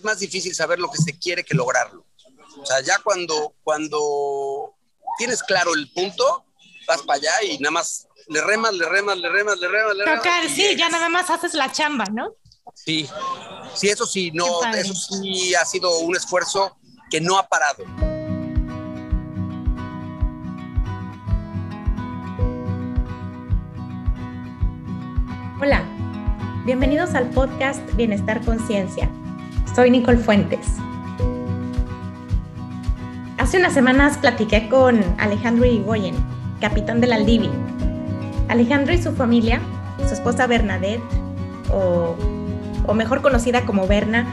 [0.00, 2.06] es más difícil saber lo que se quiere que lograrlo.
[2.58, 4.74] O sea, ya cuando, cuando
[5.18, 6.46] tienes claro el punto,
[6.88, 10.04] vas para allá y nada más le remas, le remas, le remas, le remas, le
[10.06, 10.52] remas.
[10.52, 12.34] sí, ya nada más haces la chamba, ¿no?
[12.74, 13.06] Sí,
[13.74, 16.78] sí, eso sí, no, eso sí ha sido un esfuerzo
[17.10, 17.84] que no ha parado.
[25.60, 25.84] Hola,
[26.64, 29.10] bienvenidos al podcast Bienestar Conciencia.
[29.80, 30.66] Soy Nicole Fuentes.
[33.38, 36.14] Hace unas semanas platiqué con Alejandro Irigoyen,
[36.60, 37.48] capitán del Aldivi.
[38.48, 39.58] Alejandro y su familia,
[40.06, 41.00] su esposa Bernadette,
[41.72, 42.14] o,
[42.86, 44.26] o mejor conocida como Berna,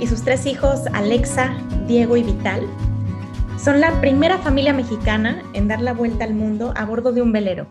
[0.00, 2.66] y sus tres hijos, Alexa, Diego y Vital,
[3.62, 7.30] son la primera familia mexicana en dar la vuelta al mundo a bordo de un
[7.30, 7.68] velero.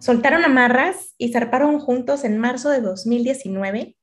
[0.00, 3.96] Soltaron amarras y zarparon juntos en marzo de 2019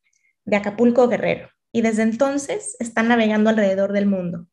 [0.46, 4.48] de Acapulco Guerrero y desde entonces están navegando alrededor del mundo.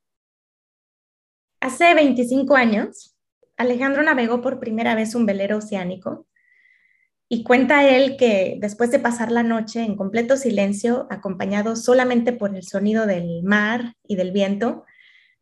[1.61, 3.17] Hace 25 años,
[3.57, 6.27] Alejandro navegó por primera vez un velero oceánico
[7.29, 12.55] y cuenta él que después de pasar la noche en completo silencio, acompañado solamente por
[12.55, 14.85] el sonido del mar y del viento,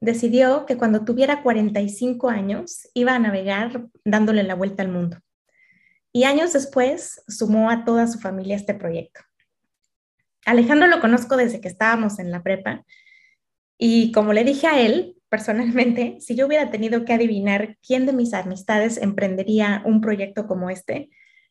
[0.00, 5.18] decidió que cuando tuviera 45 años iba a navegar dándole la vuelta al mundo.
[6.12, 9.20] Y años después sumó a toda su familia este proyecto.
[10.46, 12.84] Alejandro lo conozco desde que estábamos en la prepa
[13.78, 18.12] y como le dije a él, personalmente, si yo hubiera tenido que adivinar quién de
[18.12, 21.10] mis amistades emprendería un proyecto como este,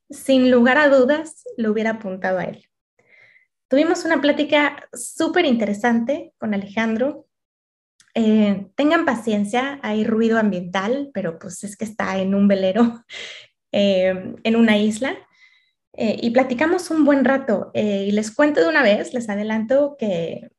[0.10, 2.68] sin lugar a dudas, lo hubiera apuntado a él.
[3.68, 7.28] Tuvimos una plática súper interesante con Alejandro.
[8.14, 13.04] Eh, tengan paciencia, hay ruido ambiental, pero pues es que está en un velero,
[13.72, 15.18] eh, en una isla.
[15.98, 17.72] Eh, y platicamos un buen rato.
[17.74, 20.50] y les cuento de una vez, les adelanto que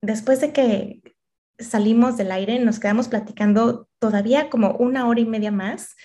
[0.00, 1.02] después de que
[1.58, 5.96] salimos del aire, nos quedamos platicando todavía como una hora y media más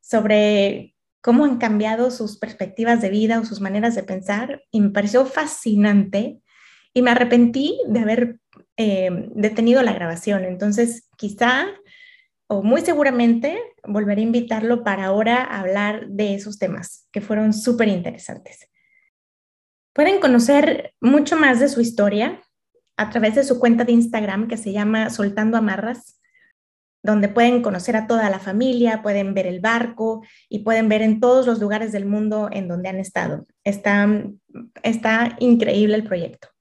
[0.00, 4.90] sobre cómo han cambiado sus perspectivas de vida o sus maneras de pensar y me
[4.90, 6.40] pareció fascinante
[6.92, 8.38] y me arrepentí de haber
[8.76, 10.44] eh, detenido la grabación.
[10.44, 11.66] Entonces, quizá
[12.52, 17.88] o muy seguramente volveré a invitarlo para ahora hablar de esos temas que fueron súper
[17.88, 18.68] interesantes.
[19.94, 22.42] Pueden conocer mucho más de su historia
[22.98, 26.20] a través de su cuenta de Instagram que se llama Soltando Amarras
[27.02, 31.20] donde pueden conocer a toda la familia, pueden ver el barco y pueden ver en
[31.20, 33.46] todos los lugares del mundo en donde han estado.
[33.64, 34.08] Está,
[34.84, 36.51] está increíble el proyecto.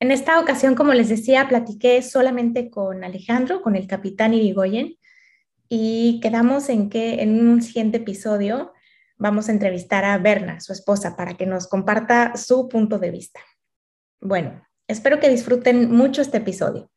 [0.00, 4.96] En esta ocasión, como les decía, platiqué solamente con Alejandro, con el capitán Irigoyen,
[5.68, 8.72] y quedamos en que en un siguiente episodio
[9.16, 13.40] vamos a entrevistar a Berna, su esposa, para que nos comparta su punto de vista.
[14.20, 16.90] Bueno, espero que disfruten mucho este episodio.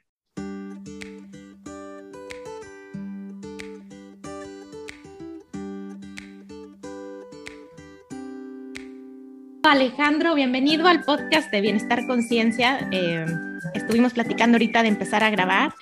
[9.72, 12.90] Alejandro, bienvenido al podcast de Bienestar Conciencia.
[12.92, 13.26] Eh,
[13.74, 15.74] estuvimos platicando ahorita de empezar a grabar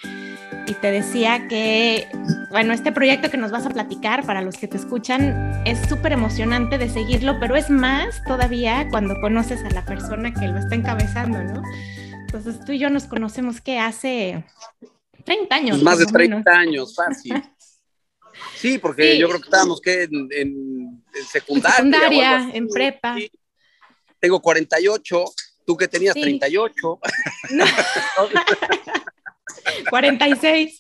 [0.68, 2.08] y te decía que,
[2.52, 6.12] bueno, este proyecto que nos vas a platicar para los que te escuchan es súper
[6.12, 10.76] emocionante de seguirlo, pero es más todavía cuando conoces a la persona que lo está
[10.76, 11.64] encabezando, ¿no?
[12.14, 14.46] Entonces tú y yo nos conocemos que hace
[15.26, 15.82] 30 años.
[15.82, 17.34] Más de 30 años, fácil.
[18.56, 21.78] Sí, porque yo creo que estábamos que en, secundaria.
[21.80, 23.18] En secundaria, en prepa
[24.20, 25.26] tengo 48,
[25.66, 27.00] tú que tenías 38.
[29.90, 30.80] 46.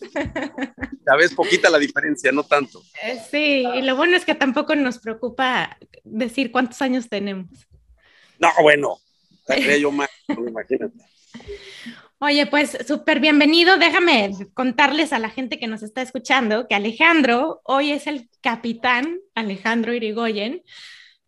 [1.05, 2.81] Sabes, poquita la diferencia, no tanto.
[3.03, 7.49] Eh, sí, y lo bueno es que tampoco nos preocupa decir cuántos años tenemos.
[8.39, 8.97] No, bueno,
[9.79, 10.97] yo más, imagínate.
[12.19, 13.77] Oye, pues súper bienvenido.
[13.77, 19.19] Déjame contarles a la gente que nos está escuchando que Alejandro hoy es el capitán
[19.35, 20.61] Alejandro Irigoyen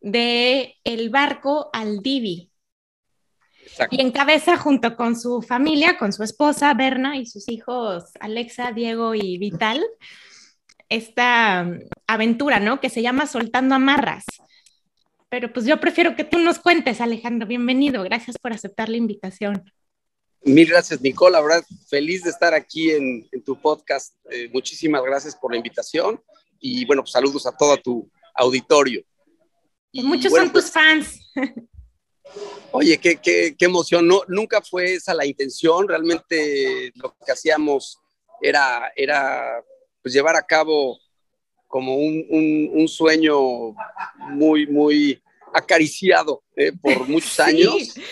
[0.01, 2.49] de el barco Aldivi.
[3.89, 9.15] Y encabeza junto con su familia, con su esposa Berna y sus hijos Alexa, Diego
[9.15, 9.81] y Vital,
[10.89, 12.81] esta um, aventura, ¿no?
[12.81, 14.25] Que se llama Soltando Amarras.
[15.29, 17.47] Pero pues yo prefiero que tú nos cuentes, Alejandro.
[17.47, 18.03] Bienvenido.
[18.03, 19.63] Gracias por aceptar la invitación.
[20.43, 21.33] Mil gracias, Nicole.
[21.33, 24.15] La verdad, feliz de estar aquí en, tu podcast.
[24.31, 26.21] Eh, muchísimas gracias por la invitación
[26.59, 29.01] y bueno, pues saludos a todo tu auditorio.
[29.93, 31.19] Muchos son tus pues, fans.
[32.71, 34.07] Oye, qué, qué, qué emoción.
[34.07, 35.87] No, nunca fue esa la intención.
[35.87, 37.99] Realmente lo que hacíamos
[38.41, 39.63] era, era
[40.01, 40.97] pues, llevar a cabo
[41.67, 42.25] como un,
[42.73, 43.73] un, sueño
[44.17, 45.21] muy, muy
[45.53, 47.95] acariciado eh, por muchos años.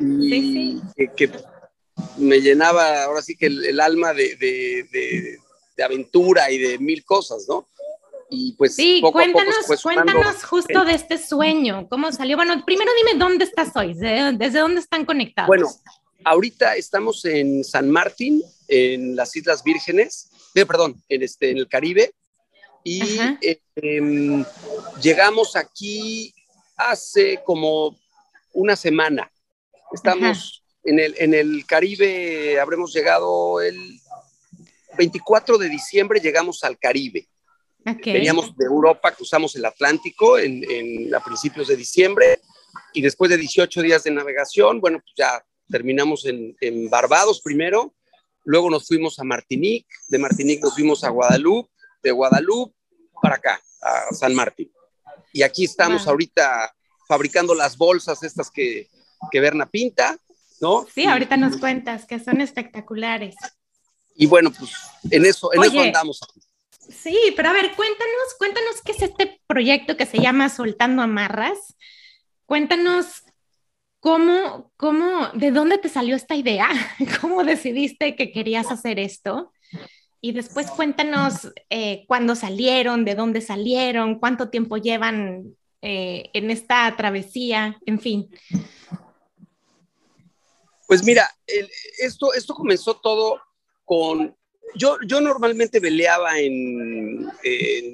[0.00, 0.80] Y
[1.16, 1.30] Que,
[2.16, 7.68] me llenaba ahora sí que el, alma de, de, aventura y de mil cosas, ¿no?
[8.34, 12.36] Y pues sí, cuéntanos, cuéntanos justo de este sueño, cómo salió.
[12.36, 15.46] Bueno, primero dime dónde estás hoy, desde dónde están conectados.
[15.46, 15.68] Bueno,
[16.24, 21.68] ahorita estamos en San Martín, en las Islas Vírgenes, eh, perdón, en, este, en el
[21.68, 22.12] Caribe,
[22.82, 23.02] y
[23.40, 24.44] eh, em,
[25.00, 26.34] llegamos aquí
[26.76, 27.96] hace como
[28.52, 29.30] una semana.
[29.92, 34.00] Estamos en el, en el Caribe, habremos llegado el
[34.98, 37.28] 24 de diciembre, llegamos al Caribe.
[37.84, 42.40] Veníamos de Europa, cruzamos el Atlántico en, a principios de diciembre
[42.92, 47.94] y después de 18 días de navegación, bueno, pues ya terminamos en, en Barbados primero,
[48.44, 51.70] luego nos fuimos a Martinique, de Martinique nos fuimos a Guadalupe,
[52.02, 52.74] de Guadalupe
[53.20, 54.70] para acá, a San Martín.
[55.32, 56.74] Y aquí estamos ahorita
[57.08, 58.88] fabricando las bolsas estas que,
[59.30, 60.16] que Berna pinta,
[60.60, 60.86] ¿no?
[60.92, 63.34] Sí, ahorita nos cuentas que son espectaculares.
[64.14, 64.70] Y bueno, pues
[65.10, 66.20] en eso, en eso andamos.
[66.88, 71.76] Sí, pero a ver, cuéntanos, cuéntanos qué es este proyecto que se llama Soltando Amarras.
[72.46, 73.22] Cuéntanos
[74.00, 76.68] cómo, cómo, de dónde te salió esta idea,
[77.20, 79.52] cómo decidiste que querías hacer esto.
[80.20, 86.94] Y después cuéntanos eh, cuándo salieron, de dónde salieron, cuánto tiempo llevan eh, en esta
[86.96, 88.30] travesía, en fin.
[90.86, 91.30] Pues mira,
[91.98, 93.40] esto, esto comenzó todo
[93.84, 94.36] con...
[94.74, 97.30] Yo, yo normalmente veleaba en,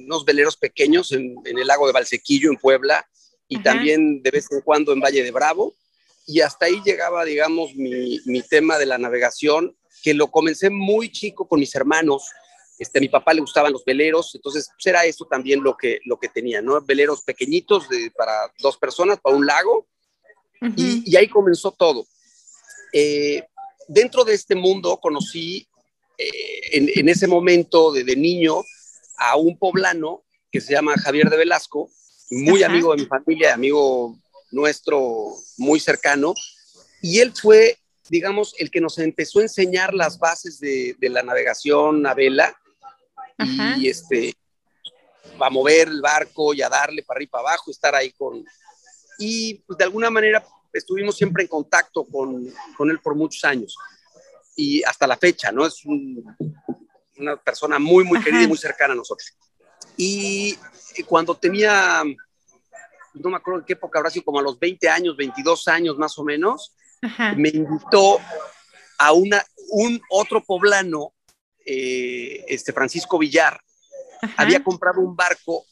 [0.04, 3.06] unos veleros pequeños en, el lago de Valsequillo, en Puebla,
[3.48, 5.74] y también de vez en cuando en Valle de Bravo,
[6.26, 11.10] y hasta ahí llegaba, digamos, mi, mi tema de la navegación que lo comencé muy
[11.10, 12.30] chico con mis hermanos.
[12.78, 16.00] Este, a mi papá le gustaban los veleros, entonces pues, era eso también lo que,
[16.06, 16.80] lo que tenía, ¿no?
[16.80, 19.86] Veleros pequeñitos de, para dos personas, para un lago,
[20.76, 22.06] y, ahí comenzó todo.
[22.92, 23.44] Eh,
[23.88, 25.66] dentro de este mundo conocí
[26.20, 28.62] eh, en, ese momento de, niño
[29.18, 31.90] a un poblano que se llama Javier de Velasco,
[32.30, 34.16] muy amigo de mi familia, amigo
[34.50, 36.34] nuestro muy cercano,
[37.02, 37.80] y él fue
[38.10, 42.54] digamos, el que nos empezó a enseñar las bases de, la navegación a vela
[43.78, 44.34] y este,
[45.38, 48.44] a mover el barco y a darle para arriba y para abajo, estar ahí con...
[49.18, 53.76] Y pues, de alguna manera estuvimos siempre en contacto con, con, él por muchos años
[54.60, 55.64] y hasta la fecha, ¿no?
[55.66, 59.34] Es una persona muy, muy querida y muy cercana a nosotros.
[59.96, 60.56] Y
[61.06, 62.02] cuando tenía,
[63.14, 65.96] no me acuerdo en qué época, habrá sido como a los 20 años, 22 años
[65.96, 66.74] más o menos,
[67.36, 68.18] me invitó
[68.98, 71.14] a una, un otro poblano,
[71.64, 73.60] eh, este Francisco Villar,
[74.36, 75.64] había comprado un barco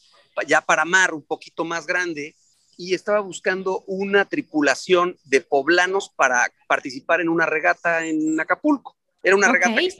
[0.46, 2.36] ya para mar, un poquito más grande,
[2.78, 8.96] y estaba buscando una tripulación de poblanos para participar en una regata en Acapulco.
[9.20, 9.90] Era una regata que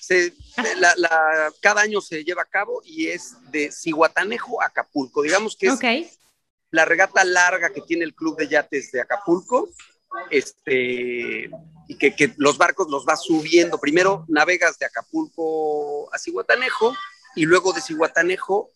[0.00, 0.32] se
[1.60, 5.20] cada año se lleva a cabo y es de Cihuatanejo a Acapulco.
[5.20, 6.18] Digamos que es
[6.70, 9.68] la regata larga que tiene el Club de Yates de Acapulco
[10.30, 11.50] este,
[11.88, 13.78] y que, los barcos los vas subiendo.
[13.78, 16.94] Primero navegas de Acapulco a Cihuatanejo
[17.34, 18.70] y luego de Cihuatanejo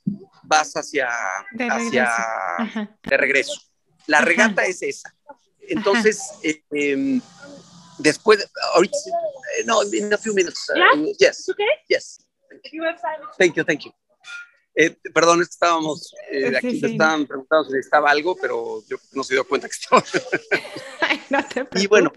[0.45, 1.09] vas hacia
[1.53, 2.11] de hacia
[2.59, 2.93] regreso.
[3.03, 3.61] De regreso.
[4.07, 5.15] La regata es esa.
[5.61, 7.21] Entonces, eh, em,
[7.99, 8.97] después, ahorita,
[9.59, 10.69] eh, no, in a few minutes.
[10.71, 11.49] Uh, yes.
[11.49, 11.67] Okay.
[11.89, 12.27] Yes.
[13.39, 13.93] Thank you, thank you.
[14.75, 19.35] Eh, perdón, estábamos, eh, aquí te estaban preguntando si necesitaba algo, pero yo no se
[19.35, 20.03] dio cuenta que estaba.
[21.31, 21.83] no te preocupes.
[21.83, 22.13] Y bueno,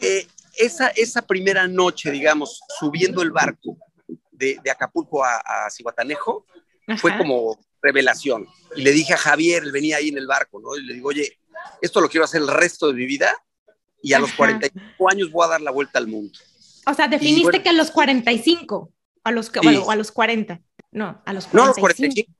[0.00, 0.26] eh,
[0.56, 3.76] esa, esa primera noche, digamos, subiendo el barco
[4.42, 6.46] de, de Acapulco a, a Cihuatanejo,
[6.98, 8.46] fue como revelación.
[8.76, 10.76] Y le dije a Javier, él venía ahí en el barco, ¿no?
[10.76, 11.38] Y le digo, oye,
[11.80, 13.36] esto lo quiero hacer el resto de mi vida
[14.02, 16.36] y a los 45 años voy a dar la vuelta al mundo.
[16.86, 18.92] O sea, definiste que a los 45.
[19.24, 20.60] A los, bueno, a los 40.
[20.90, 21.56] No, a los 45.
[21.56, 22.32] No, a los 45.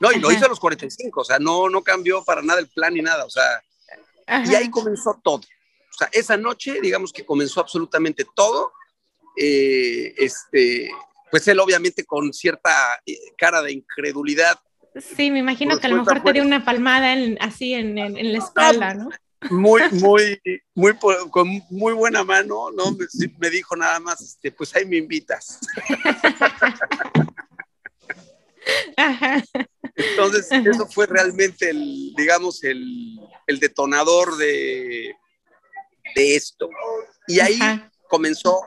[0.00, 2.68] No, y lo hizo a los 45, o sea, no, no cambió para nada el
[2.68, 3.62] plan ni nada, o sea,
[4.46, 5.40] y ahí comenzó todo.
[5.40, 8.72] O sea, esa noche, digamos que comenzó absolutamente todo.
[9.36, 10.90] Eh, este,
[11.30, 14.58] pues él obviamente con cierta eh, cara de incredulidad.
[15.16, 18.38] Sí, me imagino que a lo mejor te dio una palmada así en, en, la
[18.38, 19.10] espalda, ¿no?
[19.48, 20.40] muy, muy,
[20.74, 20.94] muy,
[21.30, 22.96] con muy buena mano, ¿no?
[23.38, 25.58] Me, dijo nada más, este, pues ahí me invitas.
[29.96, 35.14] Entonces, eso fue realmente el, digamos, el, el detonador de,
[36.14, 36.68] de, esto.
[37.26, 37.58] Y ahí
[38.08, 38.60] comenzó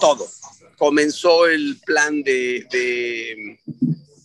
[0.00, 0.28] todo.
[0.76, 3.60] Comenzó el plan de, de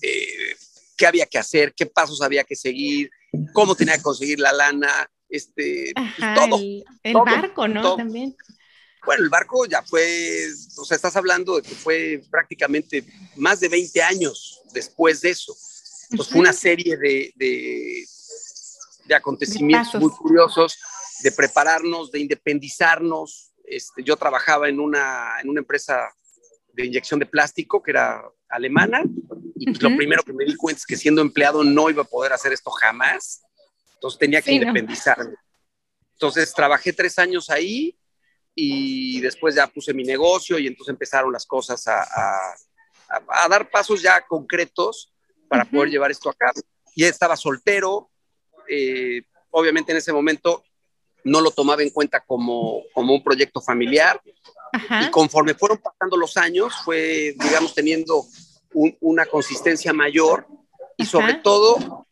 [0.02, 0.56] eh,
[0.96, 3.10] qué había que hacer, qué pasos había que seguir,
[3.54, 6.60] cómo tenía que conseguir la lana, este, pues, todo.
[7.04, 7.96] El, barco, ¿no?
[7.96, 8.36] También.
[9.06, 13.04] Bueno, el barco ya fue, o sea, estás hablando de que fue prácticamente
[13.36, 15.56] más de 20 años después de eso.
[16.10, 20.78] Entonces fue una serie de, de, acontecimientos muy curiosos,
[21.22, 23.53] de prepararnos, de independizarnos.
[23.64, 26.14] Este, yo trabajaba en una, en una empresa
[26.74, 29.04] de inyección de plástico que era alemana
[29.56, 32.06] y pues, lo primero que me di cuenta es que siendo empleado no iba a
[32.06, 33.44] poder hacer esto jamás.
[33.96, 35.36] Entonces tenía que independizarme.
[36.14, 37.98] Entonces trabajé tres años ahí
[38.56, 42.04] y después ya puse mi negocio y entonces empezaron las cosas a,
[43.10, 45.12] a, dar pasos ya concretos
[45.48, 46.60] para poder llevar esto a cabo.
[46.96, 48.10] Y estaba soltero,
[48.70, 50.64] eh, obviamente en ese momento
[51.24, 54.22] no lo tomaba en cuenta como, como un proyecto familiar.
[55.02, 58.26] Y conforme fueron pasando los años fue, digamos, teniendo
[59.02, 60.48] una consistencia mayor.
[60.98, 62.06] Y sobre todo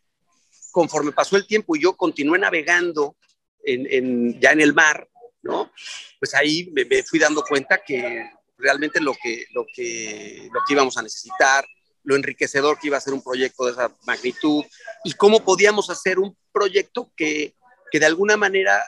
[0.72, 3.16] conforme pasó el tiempo y yo continué navegando
[3.64, 5.08] en, en, ya en el mar,
[5.44, 5.72] ¿no?
[6.20, 10.98] Pues ahí me, fui dando cuenta que realmente lo que, lo, que, lo que íbamos
[10.98, 11.66] a necesitar,
[12.04, 14.64] lo enriquecedor que iba a ser un proyecto de esa magnitud
[15.04, 17.54] y cómo podíamos hacer un proyecto que,
[17.92, 18.82] que de alguna manera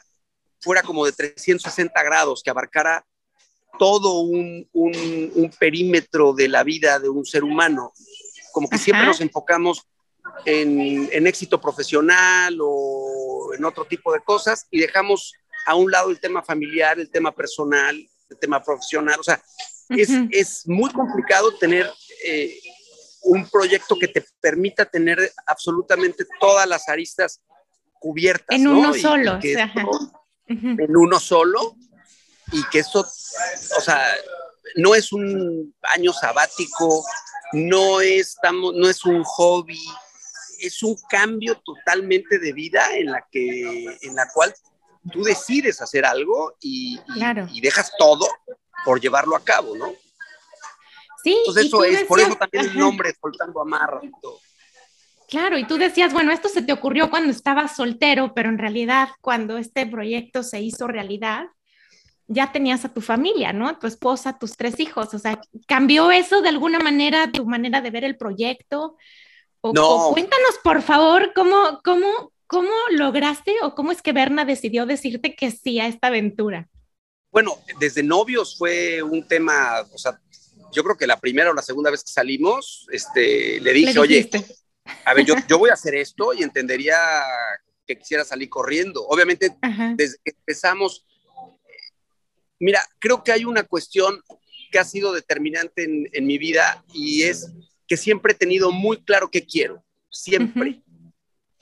[0.64, 3.06] fuera como de 360 grados, que abarcara
[3.78, 7.92] todo un, un, un perímetro de la vida de un ser humano.
[8.52, 9.88] Como que siempre nos enfocamos
[10.46, 15.34] en, en, éxito profesional o en otro tipo de cosas y dejamos
[15.66, 17.96] a un lado el tema familiar, el tema personal,
[18.30, 19.20] el tema profesional.
[19.20, 19.42] O sea,
[19.90, 21.90] es, es, muy complicado tener
[22.26, 22.58] eh,
[23.24, 27.42] un proyecto que te permita tener absolutamente todas las aristas
[28.00, 28.58] cubiertas.
[28.58, 29.40] En uno solo.
[30.48, 31.76] En uno solo
[32.52, 34.06] y que eso, o sea,
[34.76, 37.04] no es un año sabático,
[37.54, 39.80] no es, no es un hobby,
[40.60, 44.54] es un cambio totalmente de vida en la que, en la cual
[45.12, 47.00] tú decides hacer algo y,
[47.52, 48.28] y, dejas todo
[48.86, 49.94] por llevarlo a cabo, ¿no?
[51.24, 51.38] Sí.
[51.40, 54.40] Entonces eso es, por eso también el nombre, soltando amarra y todo.
[55.34, 59.10] Claro, y tú decías, bueno, esto se te ocurrió cuando estabas soltero, pero en realidad
[59.20, 61.48] cuando este proyecto se hizo realidad,
[62.28, 63.80] ya tenías a tu familia, ¿no?
[63.80, 65.12] Tu esposa, tus tres hijos.
[65.16, 68.96] O sea, ¿cambió eso de alguna manera tu manera de ver el proyecto?
[69.62, 70.12] O, no.
[70.12, 75.50] cuéntanos, por favor, cómo, cómo, ¿Cómo lograste o cómo es que Berna decidió decirte que
[75.50, 76.70] sí a esta aventura?
[77.32, 80.22] Bueno, desde novios fue un tema, o sea,
[80.72, 84.30] yo creo que la primera o la segunda vez que salimos, este, le dije, oye,
[85.06, 86.98] a ver, yo, yo, voy a hacer esto y entendería
[87.86, 89.06] que quisiera salir corriendo.
[89.08, 89.56] Obviamente,
[89.96, 91.06] desde que empezamos,
[92.60, 94.22] mira, creo que hay una cuestión
[94.72, 97.52] que ha sido determinante en, en mi vida y es
[97.88, 100.84] que siempre he tenido muy claro qué quiero, siempre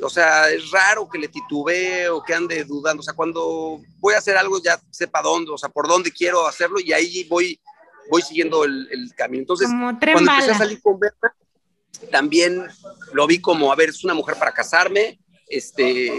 [0.04, 3.02] o sea, es raro que le titubee o que ande dudando.
[3.02, 6.48] O sea, cuando voy a hacer algo ya sepa dónde, o sea, por dónde quiero
[6.48, 7.60] hacerlo y ahí voy,
[8.10, 9.42] voy siguiendo el, camino.
[9.42, 11.36] Entonces, cuando empecé a salir con Berta,
[12.12, 12.68] también
[13.14, 16.12] lo vi como, a ver, es una mujer para casarme, este,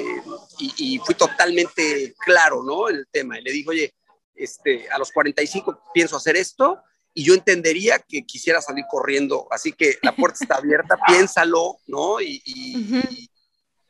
[0.58, 2.88] y, fui totalmente claro, ¿no?
[2.88, 3.38] El tema.
[3.38, 3.94] Y le digo, oye,
[4.34, 6.82] este, a los 45 pienso hacer esto
[7.14, 9.48] y yo entendería que quisiera salir corriendo.
[9.50, 12.20] Así que la puerta está abierta, piénsalo, ¿no?
[12.20, 13.28] y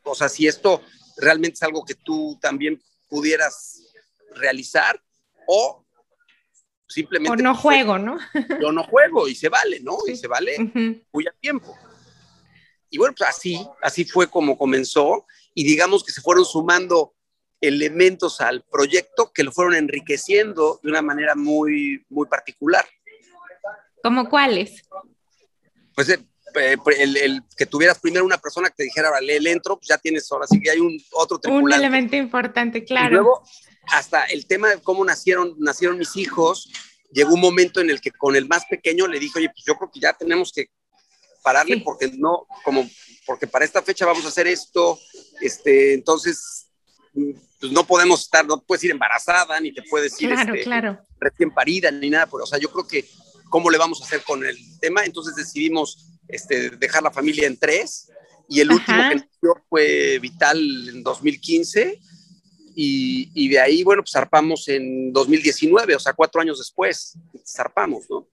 [0.04, 0.82] o sea, si esto
[1.16, 3.82] realmente es algo que tú también pudieras
[4.34, 5.00] realizar
[5.46, 5.84] o
[6.92, 7.32] simplemente...
[7.32, 8.18] O no pues, juego, ¿no?
[8.60, 9.98] Yo no juego y se vale, ¿no?
[10.06, 10.56] Y se vale
[11.12, 11.76] muy a tiempo.
[12.90, 17.14] Y bueno, pues así, así fue como comenzó y digamos que se fueron sumando
[17.60, 22.84] elementos al proyecto que lo fueron enriqueciendo de una manera muy, muy particular.
[24.02, 24.82] ¿Cómo cuáles?
[25.94, 26.18] Pues eh,
[26.56, 26.76] eh,
[27.22, 30.30] el, que tuvieras primero una persona que te dijera, vale, el entro, pues ya tienes
[30.30, 31.64] ahora sí que hay un otro tripulante.
[31.64, 33.08] Un elemento importante, claro.
[33.08, 33.42] Y luego,
[33.88, 36.70] hasta el tema de cómo nacieron, nacieron mis hijos,
[37.12, 39.76] llegó un momento en el que con el más pequeño le dije, oye, pues yo
[39.76, 40.66] creo que ya tenemos que
[41.42, 42.88] pararle porque no, como,
[43.26, 44.98] porque para esta fecha vamos a hacer esto,
[45.40, 46.68] este, entonces,
[47.12, 50.98] pues no podemos estar, no puedes ir embarazada, ni te puedes ir claro, este, claro.
[51.18, 53.04] recién parida, ni nada, o sea, yo creo que
[53.50, 57.58] cómo le vamos a hacer con el tema, entonces decidimos este, dejar la familia en
[57.58, 58.08] tres
[58.48, 60.58] y el último que nació fue Vital
[60.88, 62.00] en 2015
[62.74, 68.08] y, y, de ahí, bueno, pues zarpamos en 2019, o sea, cuatro años después, zarpamos,
[68.08, 68.28] ¿no?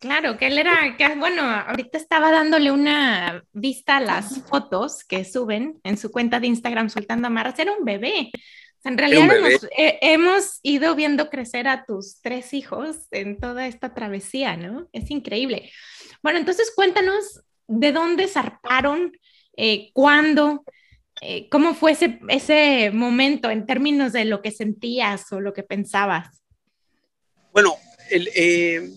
[0.00, 5.26] Claro, que él era, que, bueno, ahorita estaba dándole una vista a las fotos que
[5.26, 8.30] suben en su cuenta de Instagram soltando amarras, era un bebé.
[8.84, 13.92] en realidad hemos, eh, hemos, ido viendo crecer a tus tres hijos en toda esta
[13.92, 14.88] travesía, ¿no?
[14.92, 15.70] Es increíble.
[16.22, 19.12] Bueno, entonces cuéntanos de dónde zarparon,
[19.54, 20.64] eh, cuándo
[21.20, 25.62] eh, ¿cómo fue ese, ese momento en términos de lo que sentías o lo que
[25.62, 26.42] pensabas?
[27.52, 27.76] Bueno,
[28.10, 28.90] el, eh,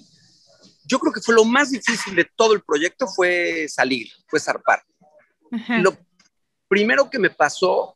[0.85, 4.83] yo creo que fue lo más difícil de todo el proyecto fue salir, fue zarpar.
[5.81, 5.95] Lo
[6.67, 7.95] primero que me pasó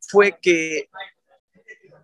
[0.00, 0.88] fue que,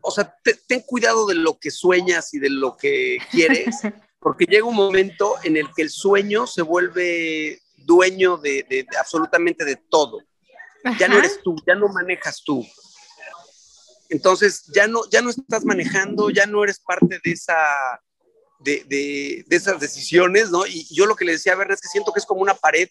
[0.01, 0.35] o sea,
[0.67, 3.77] ten cuidado de lo que sueñas y de lo que quieres,
[4.21, 9.77] porque llega un momento en el que el sueño se vuelve dueño de, absolutamente de
[9.77, 10.21] todo.
[10.99, 12.67] Ya no eres tú, ya no manejas tú.
[14.09, 17.57] Entonces, ya no, ya no estás manejando, ya no eres parte de esa,
[18.61, 20.67] de, de, esas decisiones, ¿no?
[20.67, 22.55] Y yo lo que le decía a ver es que siento que es como una
[22.55, 22.89] pared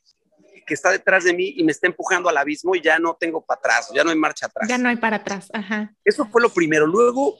[0.65, 3.43] que está detrás de mí y me está empujando al abismo y ya no tengo
[3.43, 4.67] para atrás, ya no hay marcha atrás.
[4.67, 5.95] Ya no hay para atrás, ajá.
[6.03, 6.85] Eso fue lo primero.
[6.85, 7.39] Luego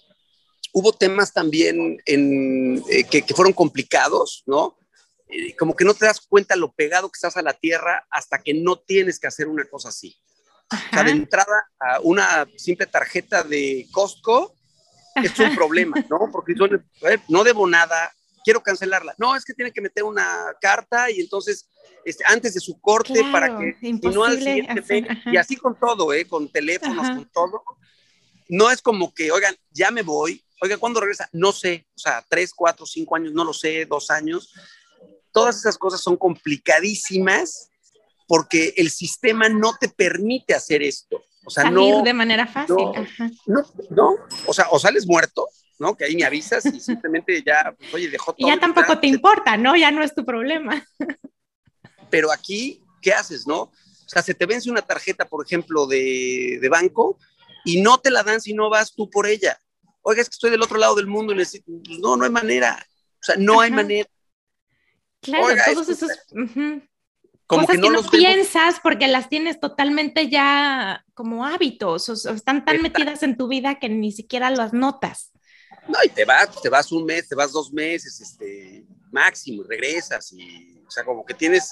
[0.74, 4.78] hubo temas también en, eh, que, fueron complicados, ¿no?
[5.28, 8.40] Eh, como que no te das cuenta lo pegado que estás a la tierra hasta
[8.42, 10.16] que no tienes que hacer una cosa así.
[10.72, 14.54] O sea, de entrada a una simple tarjeta de Costco
[15.16, 16.30] es un problema, ¿no?
[16.32, 16.54] Porque
[17.30, 18.12] no debo nada,
[18.44, 19.16] quiero cancelarla.
[19.18, 21.70] No, es que tiene que meter una carta y entonces
[22.06, 26.14] este, antes de su corte para que y no al siguiente y así con todo,
[26.14, 26.26] ¿eh?
[26.26, 27.64] con teléfonos, con todo.
[28.50, 31.28] No es como que, oigan, ya me voy, oiga, ¿cuándo regresa?
[31.34, 34.54] No sé, o sea, tres, cuatro, cinco años, no lo sé, dos años.
[35.34, 37.70] Todas esas cosas son complicadísimas
[38.28, 41.24] porque el sistema no te permite hacer esto.
[41.46, 42.76] O sea, Salir no, de manera fácil.
[43.46, 44.16] No, no,
[44.46, 45.48] o sea, o sales muerto,
[45.80, 45.96] ¿no?
[45.96, 48.46] Que ahí me avisas y simplemente ya, pues, oye, dejó todo.
[48.46, 49.76] Y ya tampoco te importa, ¿no?
[49.78, 50.86] Ya no es tu problema.
[52.10, 53.62] Pero aquí, ¿qué haces, no?
[53.62, 57.18] O sea, se te vence una tarjeta, por ejemplo, de, de banco
[57.64, 59.60] y no te la dan si no vas tú por ella.
[60.02, 61.72] Oiga, es que estoy del otro lado del mundo y necesito.
[61.86, 62.86] Pues no, no hay manera.
[63.16, 64.10] O sea, no hay manera.
[65.22, 66.10] Claro, todos esos.
[67.48, 72.82] Como cosas que no, piensas porque las tienes totalmente ya como hábitos o, están tan
[72.82, 75.32] metidas en tu vida que ni siquiera las notas.
[75.88, 79.68] No, y te vas, te vas un mes, te vas dos meses, este, máximo, y
[79.68, 81.72] regresas y, o sea, como que tienes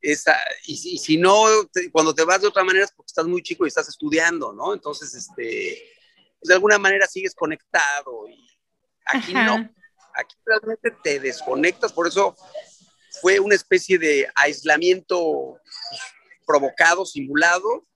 [0.00, 1.44] esa, y, si no,
[1.90, 4.74] cuando te vas de otra manera es porque estás muy chico y estás estudiando, ¿no?
[4.74, 5.82] Entonces, este,
[6.38, 8.46] pues de alguna manera sigues conectado y
[9.06, 9.54] aquí no,
[10.14, 12.36] aquí realmente te desconectas, por eso
[13.20, 15.58] fue una especie de aislamiento
[15.90, 16.00] pues,
[16.46, 17.86] provocado, simulado,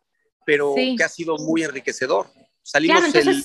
[0.44, 2.30] pero que ha sido muy enriquecedor.
[2.62, 3.44] Salimos el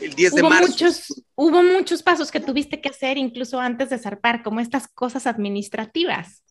[0.00, 0.68] el 10 de marzo.
[0.68, 5.26] Muchos, hubo muchos pasos que tuviste que hacer incluso antes de zarpar, como estas cosas
[5.26, 6.42] administrativas.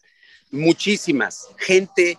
[0.51, 1.47] Muchísimas.
[1.57, 2.17] Gente,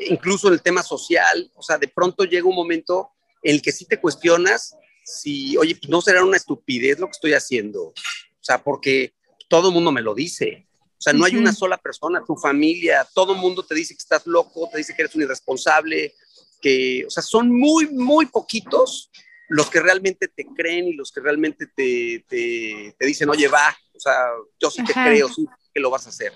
[0.00, 3.10] incluso en el tema social, o sea, de pronto llega un momento
[3.42, 7.12] en el que sí te cuestionas si, oye, pues, no será una estupidez lo que
[7.12, 7.84] estoy haciendo.
[7.88, 7.94] O
[8.40, 9.14] sea, porque
[9.48, 10.65] todo el mundo me lo dice.
[10.98, 14.02] O sea, no hay una sola persona, tu familia, todo el mundo te dice que
[14.02, 16.14] estás loco, te dice que eres un irresponsable,
[16.60, 19.10] que, o sea, son muy, muy poquitos
[19.48, 24.00] los que realmente te creen y los que realmente te, te, dicen, oye, va, o
[24.00, 26.32] sea, yo sí te creo, sí que lo vas a hacer.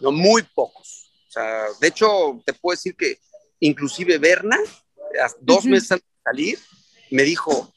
[0.00, 1.12] No, muy pocos.
[1.28, 3.18] O sea, de hecho, te puedo decir que
[3.60, 4.58] inclusive Berna,
[5.40, 6.58] dos meses antes de salir,
[7.10, 7.72] me dijo,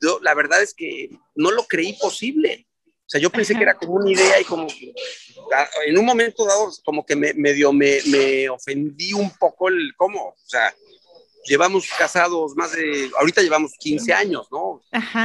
[0.00, 2.66] yo, la verdad es que no lo creí posible.
[3.12, 4.66] O sea, yo pensé que era como una idea y como
[5.86, 10.28] en un momento dado como que me medio me, me ofendí un poco el cómo,
[10.28, 10.74] o sea,
[11.44, 14.80] llevamos casados más de, ahorita llevamos 15 años, ¿no?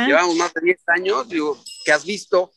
[0.06, 2.52] Llevamos más de 10 años, digo, que has visto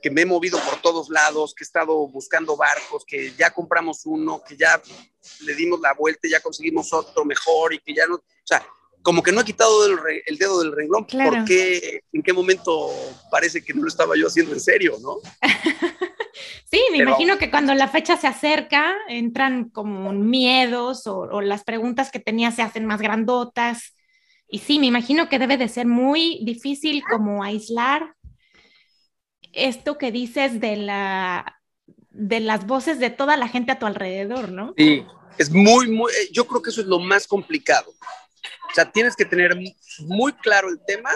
[0.00, 4.02] que me he movido por todos lados, que he estado buscando barcos, que ya compramos
[4.04, 4.80] uno, que ya
[5.40, 8.64] le dimos la vuelta y ya conseguimos otro mejor y que ya no, o sea,
[9.06, 12.90] como que no he quitado el, el dedo del renglón, ¿por qué, en qué momento
[13.30, 15.18] parece que no lo estaba yo haciendo en serio, no?
[16.68, 22.10] Sí, me imagino que cuando la fecha se acerca, entran como miedos o, las preguntas
[22.10, 23.94] que tenía se hacen más grandotas.
[24.48, 28.16] Y sí, me imagino que debe de ser muy difícil como aislar
[29.52, 31.60] esto que dices de, la,
[32.10, 34.74] de las voces de toda la gente a tu alrededor, ¿no?
[34.76, 35.06] Sí,
[35.38, 37.94] es muy, muy, eh, yo creo que eso es lo más complicado.
[38.70, 39.56] O sea, tienes que tener
[40.00, 41.10] muy claro el tema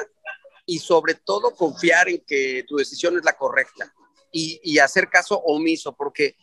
[0.66, 3.93] y sobre todo confiar en que tu decisión es la correcta
[4.33, 6.37] y, hacer caso omiso, porque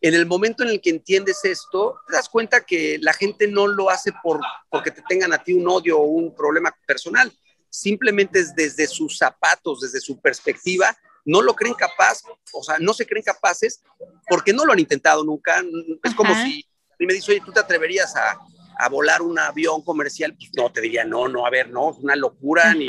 [0.00, 3.66] en el momento en el que entiendes esto, te das cuenta que la gente no
[3.66, 7.32] lo hace por, porque te tengan a ti un odio o un problema personal,
[7.70, 12.22] simplemente es desde sus zapatos, desde su perspectiva, no lo creen capaz,
[12.52, 13.82] o sea, no se creen capaces
[14.28, 15.62] porque no lo han intentado nunca.
[16.02, 16.64] Es como si
[16.98, 18.38] me dice, oye, ¿tú te atreverías a,
[18.78, 21.98] a volar un avión comercial, pues no, te diría, no, no, a ver, no, es
[21.98, 22.86] una locura, ni,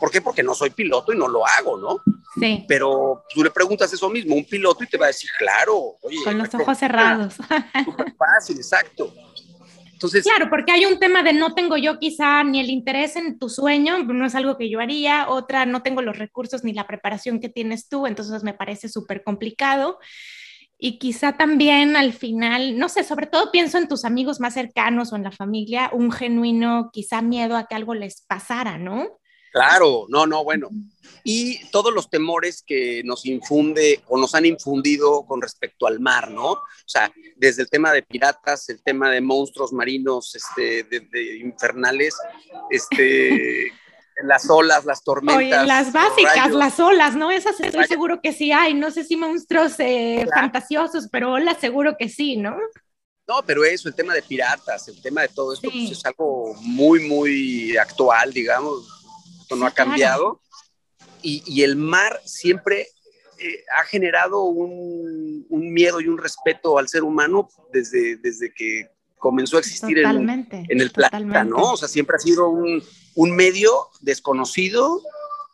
[0.00, 0.20] ¿Por qué?
[0.20, 2.02] Porque no soy piloto y no lo hago, ¿no?
[2.40, 2.64] Sí.
[2.66, 5.96] Pero tú le preguntas eso mismo a un piloto y te va a decir, claro,
[6.02, 6.18] oye.
[6.24, 7.34] Con los ojos cerrados.
[7.84, 9.14] Súper fácil, exacto.
[9.92, 13.38] Entonces, claro, porque hay un tema de no tengo yo quizá ni el interés en
[13.38, 16.88] tu sueño, no es algo que yo haría, otra no tengo los recursos ni la
[16.88, 20.00] preparación que tienes tú, entonces me parece súper complicado.
[20.84, 25.10] Y quizá también al final, no sé, sobre todo pienso en tus amigos más cercanos
[25.10, 29.18] o en la familia, un genuino quizá miedo a que algo les pasara, ¿no?
[29.50, 30.68] Claro, no, no, bueno.
[31.24, 36.30] Y todos los temores que nos infunde o nos han infundido con respecto al mar,
[36.30, 36.50] ¿no?
[36.50, 42.14] O sea, desde el tema de piratas, el tema de monstruos marinos, este, de, infernales,
[42.68, 43.72] este,
[44.22, 45.36] las olas, las tormentas.
[45.36, 47.30] Oye, las básicas, las olas, ¿no?
[47.30, 48.74] Esas estoy seguro que sí hay.
[48.74, 52.56] No sé si monstruos eh, fantasiosos, pero olas seguro que sí, ¿no?
[53.26, 56.54] No, pero eso, el tema de piratas, el tema de todo esto, pues, es algo
[56.60, 58.94] muy, muy actual, digamos
[59.56, 60.40] no ha cambiado.
[61.22, 62.88] Y, el mar siempre
[63.38, 68.90] eh, ha generado un, miedo y un respeto al ser humano desde, desde que
[69.24, 71.72] comenzó a existir en, en, el planeta, ¿no?
[71.72, 72.82] O sea, siempre ha sido un,
[73.34, 75.00] medio desconocido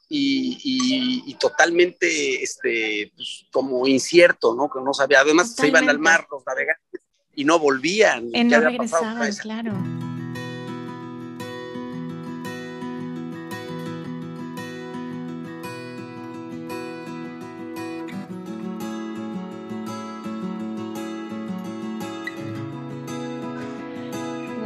[0.09, 4.69] y, totalmente este, pues, como incierto, ¿no?
[4.69, 5.21] Que no sabía.
[5.21, 7.01] Además, se iban al mar los navegantes
[7.37, 8.29] y no volvían.
[8.35, 10.00] Y no regresaban, claro.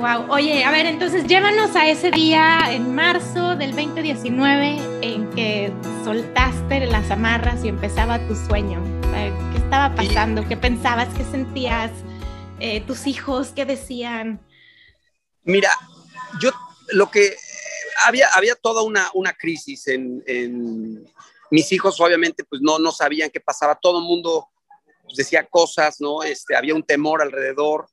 [0.05, 0.27] Wow.
[0.29, 5.73] Oye, a ver, entonces llévanos a ese día en marzo del 2019 en que
[6.05, 8.85] soltaste las amarras y empezaba tu sueño.
[9.51, 10.47] ¿Qué estaba pasando?
[10.47, 11.09] ¿Qué pensabas?
[11.14, 11.90] ¿Qué sentías?
[12.61, 14.47] Eh, ¿Tus hijos qué decían?
[15.43, 15.71] Mira,
[16.38, 16.51] yo
[16.88, 17.35] lo que
[18.05, 21.03] había, había toda una, una crisis en,
[21.51, 23.79] mis hijos, obviamente, pues no, no sabían qué pasaba.
[23.81, 24.51] Todo el mundo
[25.05, 26.23] pues, decía cosas, ¿no?
[26.23, 27.87] Este, había un temor alrededor.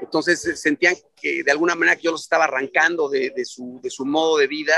[0.00, 3.90] Entonces eh, sentían que de alguna manera que yo los estaba arrancando de, su, de
[3.90, 4.74] su modo de vida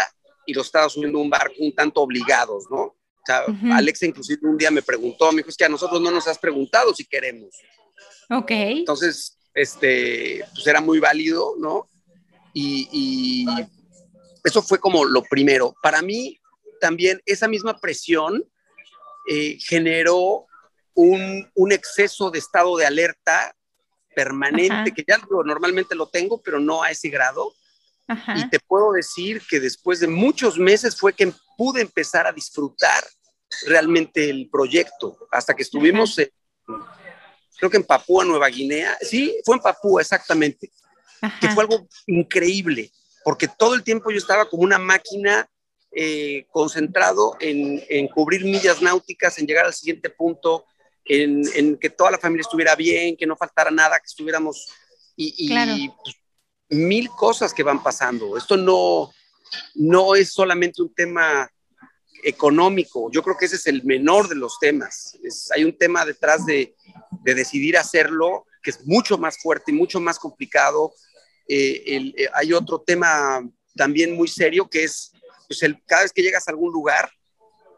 [0.46, 2.80] y los estaba subiendo a un barco un tanto obligados, ¿no?
[2.80, 3.44] O sea,
[3.76, 6.38] Alexa inclusive un día me preguntó, me dijo, es que a nosotros no nos has
[6.38, 7.54] preguntado si queremos.
[8.30, 8.50] Ok.
[8.50, 11.88] Entonces, este, pues era muy válido, ¿no?
[12.54, 13.46] Y,
[14.44, 15.74] eso fue como lo primero.
[15.82, 16.40] Para mí,
[16.80, 18.42] también esa misma presión
[19.28, 20.46] eh, generó
[20.94, 23.54] un, un, exceso de estado de alerta
[24.18, 27.54] permanente, que ya normalmente lo tengo, pero no a ese grado.
[28.34, 33.04] Y te puedo decir que después de muchos meses fue que pude empezar a disfrutar
[33.66, 36.16] realmente el proyecto, hasta que estuvimos,
[37.58, 40.68] creo que en Papúa, Nueva Guinea, sí, fue en Papúa exactamente,
[41.40, 42.90] que fue algo increíble,
[43.22, 45.48] porque todo el tiempo yo estaba como una máquina
[45.92, 50.64] eh, concentrado en, en, cubrir millas náuticas, en llegar al siguiente punto,
[51.08, 54.68] en, que toda la familia estuviera bien, que no faltara nada, que estuviéramos
[55.16, 56.16] y, pues,
[56.68, 58.36] mil cosas que van pasando.
[58.36, 59.10] Esto no,
[59.74, 61.50] no es solamente un tema
[62.22, 65.16] económico, yo creo que ese es el menor de los temas.
[65.54, 66.74] hay un tema detrás de,
[67.22, 70.92] de, decidir hacerlo que es mucho más fuerte y mucho más complicado.
[71.46, 73.40] Eh, eh, hay otro tema
[73.76, 75.12] también muy serio que es,
[75.46, 77.10] pues el, cada vez que llegas a algún lugar,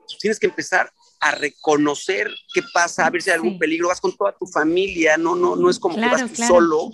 [0.07, 0.91] pues, tienes que empezar
[1.21, 5.19] a reconocer qué pasa, a ver si hay algún peligro, vas con toda tu familia,
[5.19, 6.91] no, no, no es como que vas solo.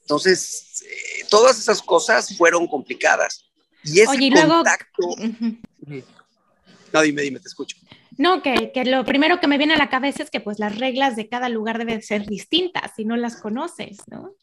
[0.00, 3.44] Entonces, eh, todas esas cosas fueron complicadas.
[3.84, 5.02] Y ese contacto...
[6.92, 7.76] No, dime, dime, te escucho.
[8.16, 10.78] No, que, que, lo primero que me viene a la cabeza es que pues las
[10.78, 14.34] reglas de cada lugar deben ser distintas si no las conoces, ¿no?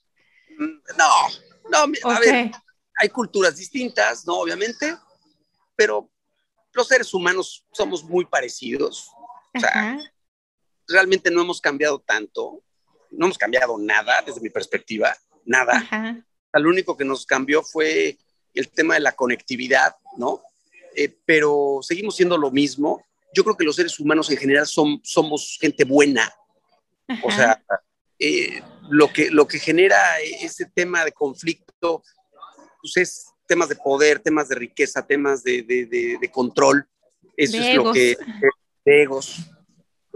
[0.60, 2.52] Mm, no, no, a ver,
[2.98, 4.36] hay culturas distintas, ¿no?
[4.36, 4.96] Obviamente,
[5.76, 6.12] pero
[6.74, 9.12] los seres humanos somos muy parecidos.
[9.56, 9.98] O sea,
[10.88, 12.64] realmente no hemos cambiado tanto,
[13.12, 16.26] no hemos cambiado nada desde mi perspectiva, nada.
[16.54, 18.18] lo único que nos cambió fue
[18.54, 20.42] el tema de la conectividad, ¿no?
[20.96, 23.04] Eh, pero seguimos siendo lo mismo.
[23.34, 26.32] Yo creo que los seres humanos en general son, somos gente buena.
[27.24, 27.64] O sea,
[28.20, 32.04] eh, lo, que, lo que genera ese tema de conflicto
[32.82, 36.88] pues es temas de poder, temas de riqueza, temas de, de, control.
[37.36, 38.18] Eso es lo que...
[38.86, 39.38] De egos.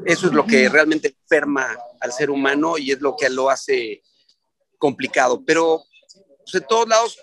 [0.05, 4.03] Eso es lo que realmente enferma al ser humano y es lo que lo hace
[4.77, 5.43] complicado.
[5.45, 5.83] Pero
[6.39, 7.19] pues, en todos lados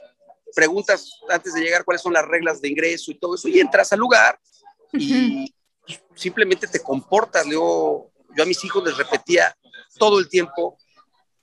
[0.55, 3.93] preguntas antes de llegar cuáles son las reglas de ingreso y todo eso y entras
[3.93, 4.38] al lugar
[4.93, 5.53] y
[6.14, 7.47] simplemente te comportas.
[7.47, 9.57] Yo, yo a mis hijos les repetía
[9.99, 10.79] todo el tiempo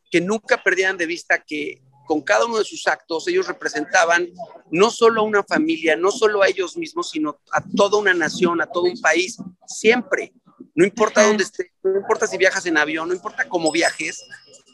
[0.10, 4.28] que nunca perdieran de vista que con cada uno de sus actos, ellos representaban
[4.70, 8.60] no solo a una familia, no solo a ellos mismos, sino a toda una nación,
[8.62, 10.34] a todo un país, siempre.
[10.76, 14.26] No importa dónde estés, no importa si viajas en avión, no importa cómo viajes,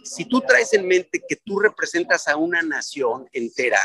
[0.03, 3.81] si tú traes en mente que tú representas a una nación entera,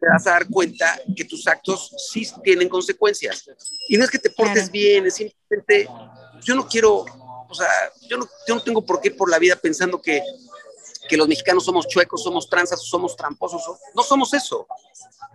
[0.00, 3.50] te vas a dar cuenta que tus actos sí tienen consecuencias.
[3.86, 5.90] Y no es que te portes bien, es simplemente,
[6.42, 7.04] yo no quiero,
[7.50, 7.68] o sea,
[8.08, 10.22] yo no, yo no tengo por qué ir por la vida pensando que,
[11.08, 13.62] que los mexicanos somos chuecos, somos tranzas, somos tramposos.
[13.94, 14.66] No somos eso.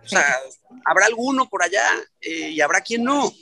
[0.04, 0.40] O sea,
[0.84, 1.86] habrá alguno por allá
[2.20, 3.32] eh, y habrá quien no.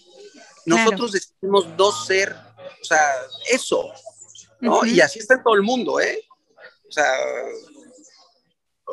[0.67, 2.37] Nosotros decidimos no ser,
[2.81, 3.01] o sea,
[3.51, 3.91] eso,
[4.61, 4.85] ¿no?
[4.85, 6.23] Y así está en todo el mundo, ¿eh?
[6.87, 7.11] O sea,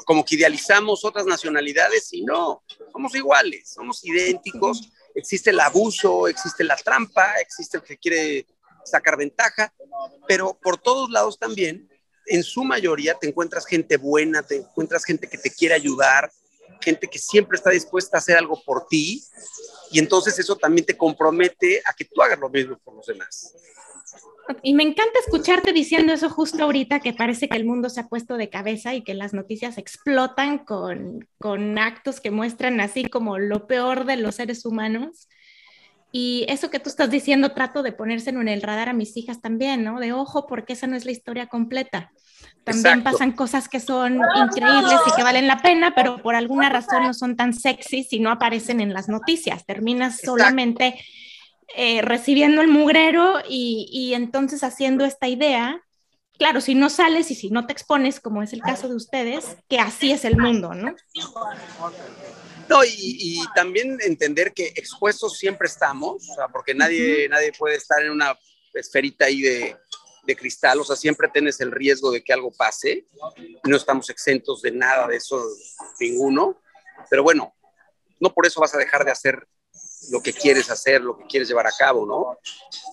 [0.05, 6.63] como que idealizamos otras nacionalidades y no, somos iguales, somos idénticos, existe el abuso, existe
[6.63, 8.45] la trampa, existe el que quiere
[8.85, 9.73] sacar ventaja,
[10.27, 11.89] pero por todos lados también,
[12.27, 16.31] en su mayoría te encuentras gente buena, te encuentras gente que te quiere ayudar,
[16.81, 19.23] gente que siempre está dispuesta a hacer algo por ti,
[19.91, 23.53] y entonces eso también te compromete a que tú hagas lo mismo por los demás.
[24.61, 28.07] Y me encanta escucharte diciendo eso justo ahorita, que parece que el mundo se ha
[28.07, 33.39] puesto de cabeza y que las noticias explotan con, con actos que muestran así como
[33.39, 35.27] lo peor de los seres humanos.
[36.19, 39.39] Y eso que tú estás diciendo, trato de ponérselo en el radar a mis hijas
[39.39, 39.99] también, ¿no?
[39.99, 42.11] De ojo, porque esa no es la historia completa.
[42.63, 47.03] También pasan cosas que son increíbles y que valen la pena, pero por alguna razón
[47.03, 49.63] no son tan sexy y no aparecen en las noticias.
[49.67, 50.99] Terminas solamente
[51.75, 55.83] eh, recibiendo el mugrero y, y entonces haciendo esta idea
[56.39, 59.57] claro, si no sales y si no te expones, como es el caso de ustedes,
[59.67, 60.95] que así es el mundo, ¿no?
[62.69, 68.03] No, y, también entender que expuestos siempre estamos, o sea, porque nadie, nadie puede estar
[68.03, 68.37] en una
[68.73, 69.75] esferita ahí de,
[70.23, 73.07] de, cristal, o sea, siempre tienes el riesgo de que algo pase,
[73.63, 75.41] no estamos exentos de nada de eso,
[75.99, 76.61] ninguno,
[77.09, 77.55] pero bueno,
[78.19, 79.47] no por eso vas a dejar de hacer
[80.11, 82.37] lo que quieres hacer, lo que quieres llevar a cabo, ¿no?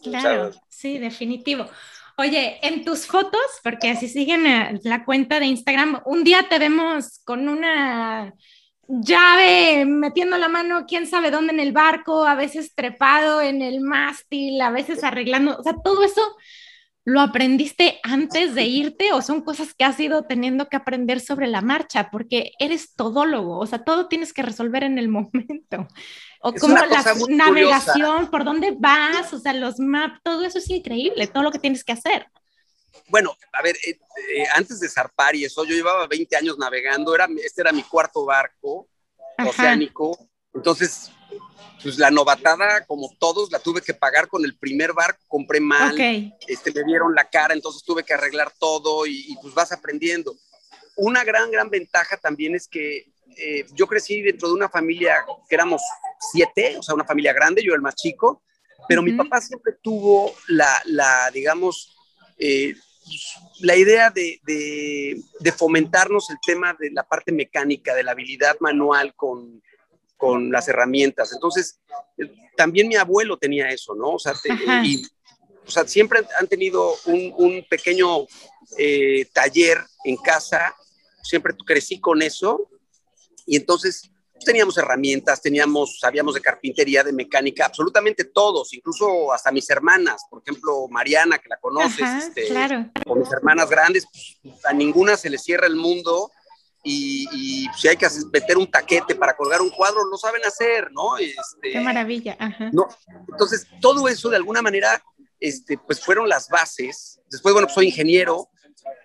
[0.02, 1.68] Claro, sí, definitivo.
[2.16, 6.58] Oye, en tus fotos, porque así siguen eh, la cuenta de Instagram, un día te
[6.58, 8.34] vemos con una
[8.88, 13.80] llave metiendo la mano quién sabe dónde en el barco, a veces trepado en el
[13.80, 16.22] mástil, a veces arreglando, o sea, todo eso
[17.06, 21.48] ¿Lo aprendiste antes de irte o son cosas que has ido teniendo que aprender sobre
[21.48, 22.08] la marcha?
[22.10, 25.86] Porque eres todólogo, o sea, todo tienes que resolver en el momento.
[26.40, 31.26] O como la navegación, por dónde vas, o sea, los maps, todo eso es increíble,
[31.26, 32.26] todo lo que tienes que hacer.
[33.09, 33.98] Bueno, a ver, eh,
[34.35, 37.83] eh, antes de zarpar y eso, yo llevaba 20 años navegando, era, este era mi
[37.83, 38.88] cuarto barco
[39.38, 40.16] oceánico,
[40.52, 41.11] entonces
[41.85, 45.94] pues la novatada, como todos, la tuve que pagar con el primer barco, compré mal,
[46.48, 50.35] este, me dieron la cara, entonces tuve que arreglar todo y, pues vas aprendiendo.
[50.96, 55.54] Una gran, gran ventaja también es que eh, yo crecí dentro de una familia que
[55.54, 55.83] éramos
[56.33, 58.42] siete, o sea, una familia grande, yo el más chico,
[58.88, 61.93] pero mi papá siempre tuvo la, la digamos,
[62.38, 62.74] eh,
[63.60, 68.56] la idea de, de, de, fomentarnos el tema de la parte mecánica, de la habilidad
[68.60, 69.62] manual con,
[70.16, 71.32] con las herramientas.
[71.32, 71.80] Entonces,
[72.56, 74.12] también mi abuelo tenía eso, ¿no?
[74.12, 74.32] O sea,
[74.84, 75.02] y,
[75.66, 78.26] o sea siempre han tenido un, un pequeño
[78.78, 80.74] eh, taller en casa,
[81.22, 82.68] siempre crecí con eso,
[83.46, 84.10] y entonces
[84.44, 90.42] teníamos herramientas, teníamos, sabíamos de carpintería, de mecánica, absolutamente todos, incluso hasta mis hermanas, por
[90.42, 92.52] ejemplo, Mariana, que la conoces, este,
[93.07, 94.07] o mis hermanas grandes,
[94.42, 96.30] pues, a ninguna se le cierra el mundo
[96.87, 101.16] y, si hay que meter un taquete para colgar un cuadro, lo saben hacer, ¿no?
[101.16, 102.37] Este, Qué maravilla.
[102.38, 102.70] Ajá.
[102.72, 102.87] ¿no?
[103.30, 105.02] Entonces, todo eso de alguna manera,
[105.40, 107.20] este, pues fueron las bases.
[107.30, 108.50] Después, bueno, pues soy ingeniero,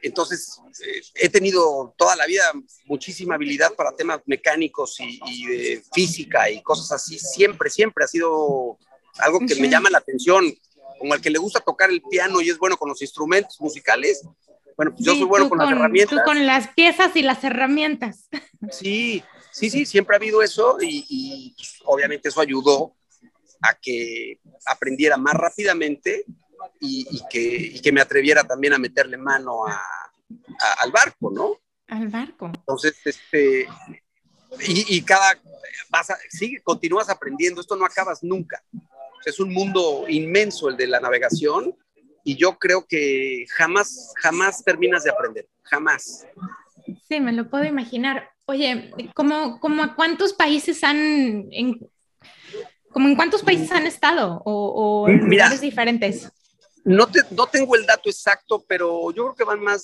[0.02, 2.44] entonces eh, he tenido toda la vida
[2.86, 7.20] muchísima habilidad para temas mecánicos y, de física y cosas así.
[7.20, 8.78] Siempre, siempre ha sido
[9.18, 10.54] algo que me llama la atención.
[10.98, 14.22] Como al que le gusta tocar el piano y es bueno con los instrumentos musicales,
[14.76, 16.18] bueno, pues yo soy bueno con, las herramientas.
[16.18, 18.28] Tú con las piezas y las herramientas.
[18.72, 22.96] Sí, sí, sí, siempre ha habido eso y, pues, obviamente eso ayudó
[23.62, 26.26] a que aprendiera más rápidamente
[26.80, 31.60] y, que, que, me atreviera también a meterle mano al barco, ¿no?
[31.88, 32.46] Al barco.
[32.48, 33.68] Entonces, este,
[34.68, 35.40] y, cada,
[35.90, 38.64] vas a, sigue, continúas aprendiendo, esto no acabas nunca.
[39.26, 41.76] Es un mundo inmenso el de la navegación
[42.24, 46.26] y yo creo que jamás, jamás terminas de aprender, jamás.
[47.08, 48.30] Sí, me lo puedo imaginar.
[48.46, 51.90] Oye, ¿cómo, cómo a cuántos países han, en,
[52.92, 56.32] como en cuántos países han estado o, en lugares diferentes?
[56.90, 59.84] No, te, no tengo el dato exacto, pero yo creo que van más,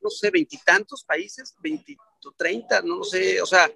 [0.00, 1.96] no sé, veintitantos países, veinti,
[2.36, 3.68] treinta, no sé, o sea,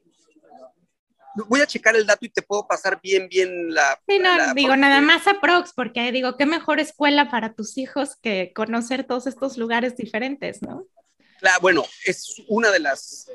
[1.48, 4.00] voy a checar el dato y te puedo pasar bien, bien la...
[4.08, 8.14] Sí, no, digo, nada más a Prox, porque digo, qué mejor escuela para tus hijos
[8.22, 10.86] que conocer todos estos lugares diferentes, ¿no?
[11.40, 13.28] Claro, bueno, es una de las,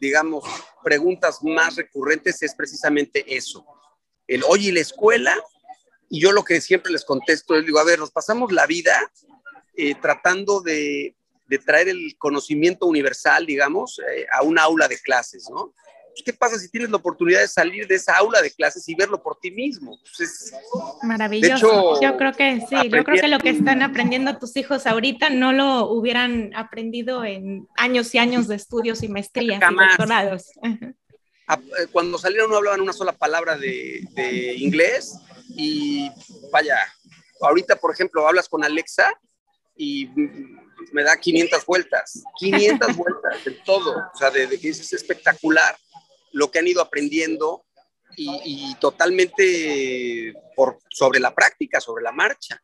[0.00, 0.42] digamos,
[0.82, 3.64] preguntas más recurrentes es precisamente eso.
[4.26, 5.36] El, oye, ¿y la escuela?
[6.12, 9.10] Y yo lo que siempre les contesto es, digo, a ver, nos pasamos la vida
[9.74, 15.48] eh, tratando de, de, traer el conocimiento universal, digamos, eh, a un aula de clases,
[15.50, 15.72] ¿no?
[16.10, 18.94] Pues, ¿Qué pasa si tienes la oportunidad de salir de esa aula de clases y
[18.94, 19.98] verlo por ti mismo?
[20.18, 20.52] Pues
[21.02, 21.98] Maravilloso.
[22.02, 25.54] yo creo que sí, yo creo que lo que están aprendiendo tus hijos ahorita no
[25.54, 30.50] lo hubieran aprendido en años y años de estudios y maestrías y doctorados.
[30.62, 35.18] Eh, cuando salieron no hablaban una sola palabra de, de inglés
[35.56, 36.10] y
[36.50, 36.78] vaya,
[37.40, 39.12] ahorita por ejemplo hablas con Alexa
[39.76, 40.08] y
[40.92, 45.76] me da 500 vueltas, 500 vueltas de todo, o sea, de, que es espectacular
[46.32, 47.64] lo que han ido aprendiendo
[48.16, 52.62] y, totalmente por, sobre la práctica, sobre la marcha,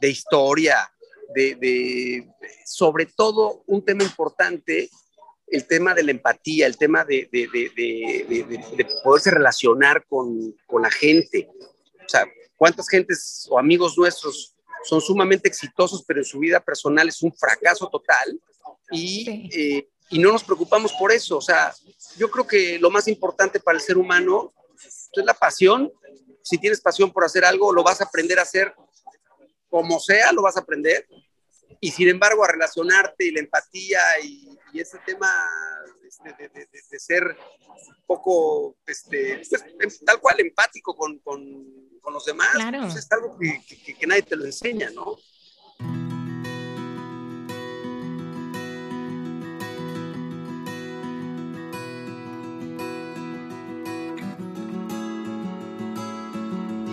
[0.00, 0.88] de historia,
[1.34, 2.28] de,
[2.64, 4.88] sobre todo un tema importante,
[5.48, 11.48] el tema de la empatía, el tema de, de poderse relacionar con, con, la gente.
[12.04, 17.08] O sea, ¿cuántas gentes o amigos nuestros son sumamente exitosos, pero en su vida personal
[17.08, 18.40] es un fracaso total?
[18.90, 21.38] Y eh, y no nos preocupamos por eso.
[21.38, 21.74] O sea,
[22.16, 24.52] yo creo que lo más importante para el ser humano
[24.84, 25.92] es la pasión.
[26.42, 28.74] Si tienes pasión por hacer algo, lo vas a aprender a hacer
[29.68, 31.06] como sea, lo vas a aprender.
[31.80, 35.32] Y sin embargo, a relacionarte y la empatía y, ese tema
[36.04, 42.24] este, de, ser un poco, este, pues, em, tal cual, empático con, con, con los
[42.26, 45.16] demás, pues, es algo que, que nadie te lo enseña, ¿no?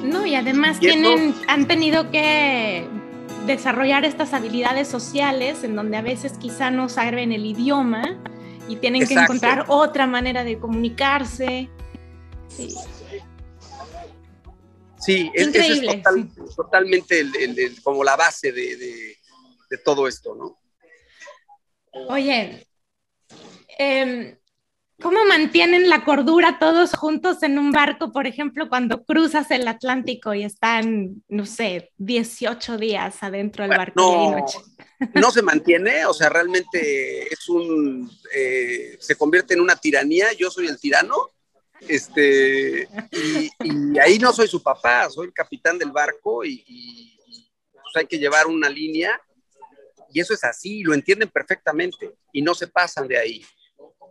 [0.06, 2.88] No, y además tienen, han tenido que
[3.46, 8.18] desarrollar estas habilidades sociales en donde a veces quizá no saben el idioma
[8.70, 11.70] y tienen que encontrar otra manera de comunicarse.
[12.48, 12.76] Sí,
[15.02, 17.26] sí es, es totalmente
[17.84, 19.18] como la base de,
[19.84, 20.60] todo esto, ¿no?
[22.08, 22.68] Oye,
[23.78, 24.38] eh,
[25.02, 30.34] ¿Cómo mantienen la cordura todos juntos en un barco, por ejemplo, cuando cruzas el Atlántico
[30.34, 33.94] y están, no sé, 18 días adentro del barco?
[33.96, 34.46] No,
[35.16, 40.52] no se mantiene, o sea, realmente es un, eh, se convierte en una tiranía, yo
[40.52, 41.16] soy el tirano,
[41.88, 47.18] este, y, ahí no soy su papá, soy el capitán del barco y, y
[47.74, 49.20] pues hay que llevar una línea
[50.14, 53.46] y eso es así, lo entienden perfectamente y no se pasan de ahí.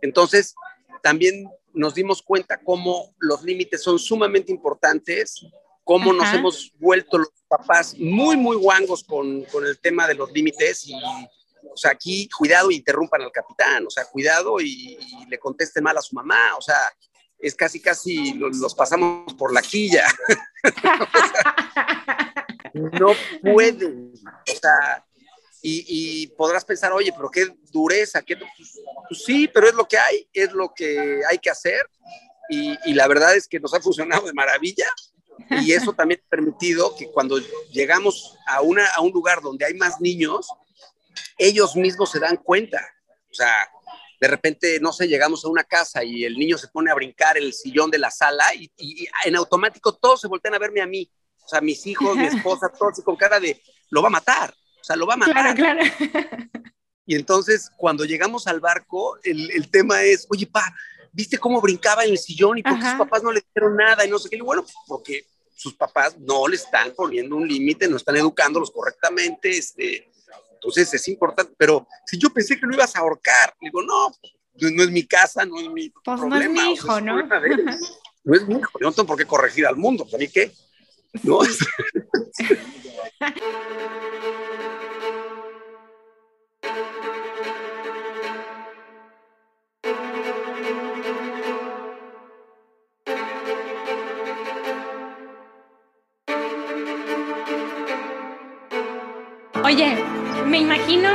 [0.01, 0.55] Entonces,
[1.03, 5.45] también nos dimos cuenta cómo los límites son sumamente importantes,
[5.83, 10.31] cómo nos hemos vuelto los papás muy, muy guangos con, con el tema de los
[10.31, 14.97] límites y, o sea, aquí cuidado y interrumpan al capitán, o sea, cuidado y,
[15.29, 16.77] le contesten mal a su mamá, o sea,
[17.41, 20.05] es casi, casi los, pasamos por la quilla.
[22.73, 25.05] no pueden, o sea,
[25.63, 28.37] y, podrás pensar, oye, pero qué dureza, qué...
[28.37, 31.81] Pues, sí, pero es lo que hay, es lo que hay que hacer
[32.49, 34.87] y, la verdad es que nos ha funcionado de maravilla
[35.61, 37.37] y eso también ha permitido que cuando
[37.71, 40.49] llegamos a, una, a un lugar donde hay más niños,
[41.37, 42.85] ellos mismos se dan cuenta.
[43.31, 43.69] O sea,
[44.21, 47.37] de repente, no sé, llegamos a una casa y el niño se pone a brincar
[47.37, 50.79] en el sillón de la sala y, y en automático todos se voltean a verme
[50.79, 51.11] a mí.
[51.43, 54.53] O sea, mis hijos, mi esposa, todos con cara de, lo va a matar.
[54.79, 55.55] O sea, lo va a matar.
[55.55, 56.49] Claro, claro.
[57.03, 60.63] Y entonces, cuando llegamos al barco, el, tema es, oye, pa,
[61.11, 64.05] ¿viste cómo brincaba en el sillón y por qué sus papás no le dijeron nada
[64.05, 64.37] y no sé qué?
[64.37, 69.49] Y bueno, porque sus papás no le están poniendo un límite, no están educándolos correctamente,
[69.57, 70.11] este,
[70.61, 74.11] entonces es importante, pero si yo pensé que lo ibas a ahorcar, digo, no,
[74.59, 76.37] no, es mi casa, no es mi pues problema.
[76.37, 77.15] No es mi hijo, ¿no?
[78.23, 80.51] no es mi hijo, yo no tengo por qué corregir al mundo, ¿a mí qué?
[81.23, 81.39] ¿No?
[99.63, 100.00] Oye,
[100.51, 101.09] me imagino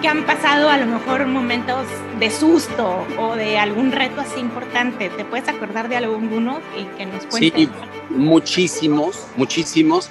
[0.00, 1.86] que han pasado a lo mejor momentos
[2.18, 5.08] de susto o de algún reto así importante.
[5.08, 7.52] ¿Te puedes acordar de alguno y que nos cuentes?
[7.54, 7.68] Sí,
[8.10, 10.10] muchísimos, muchísimos.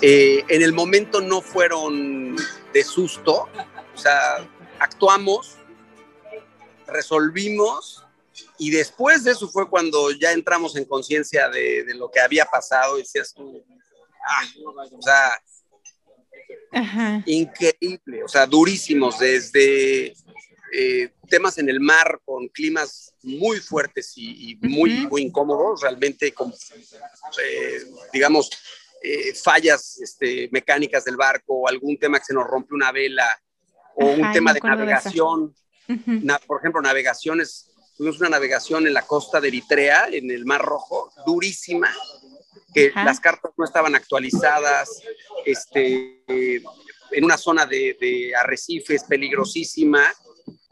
[0.00, 2.36] Eh, en el momento no fueron
[2.72, 3.50] de susto,
[3.94, 4.48] o sea,
[4.78, 5.58] actuamos,
[6.86, 8.06] resolvimos
[8.56, 12.46] y después de eso fue cuando ya entramos en conciencia de, de, lo que había
[12.46, 13.62] pasado y decías tú,
[14.26, 14.42] ah,
[14.90, 15.32] o sea,
[16.72, 17.22] Ajá.
[17.26, 20.14] increíble, o sea, durísimos desde
[20.72, 26.32] eh, temas en el mar con climas muy fuertes y, y muy, muy incómodos, realmente
[26.32, 28.50] con, eh, digamos,
[29.02, 33.26] eh, fallas este, mecánicas del barco, algún tema que se nos rompe una vela
[33.96, 35.54] o Ajá, un tema de navegación.
[35.88, 36.22] Uh -huh.
[36.22, 40.62] na, por ejemplo, navegaciones, tuvimos una navegación en la costa de Eritrea, en el Mar
[40.62, 41.92] Rojo, durísima,
[42.72, 43.04] que Ajá.
[43.04, 45.02] las cartas no estaban actualizadas,
[45.44, 50.02] este, en una zona de, de arrecifes peligrosísima,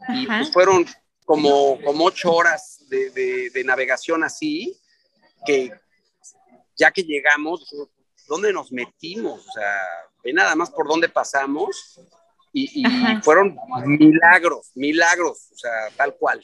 [0.09, 0.85] y pues fueron
[1.25, 4.79] como, como ocho horas de, de, de, navegación así,
[5.45, 5.71] que
[6.75, 7.69] ya que llegamos,
[8.27, 9.45] ¿dónde nos metimos?
[9.47, 9.77] O sea,
[10.23, 11.99] ve nada más por dónde pasamos
[12.53, 16.43] y, y fueron milagros, milagros, o sea, tal cual.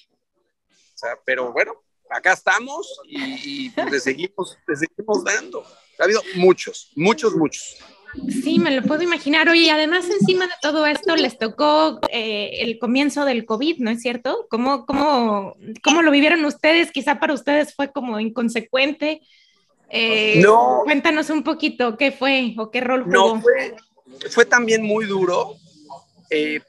[0.69, 1.73] O sea, pero bueno,
[2.09, 5.63] acá estamos y, y pues le seguimos, le seguimos dando.
[5.99, 7.77] Ha habido muchos, muchos, muchos.
[8.29, 9.49] Sí, me lo puedo imaginar.
[9.49, 14.01] Oye, además encima de todo esto les tocó eh, el comienzo del COVID, ¿no es
[14.01, 14.47] cierto?
[14.49, 16.91] ¿Cómo, cómo, ¿Cómo lo vivieron ustedes?
[16.91, 19.21] Quizá para ustedes fue como inconsecuente.
[19.89, 20.81] Eh, no.
[20.85, 23.35] Cuéntanos un poquito qué fue o qué rol jugó.
[23.35, 23.75] No, fue,
[24.29, 25.55] fue también muy duro.
[26.29, 26.61] Eh,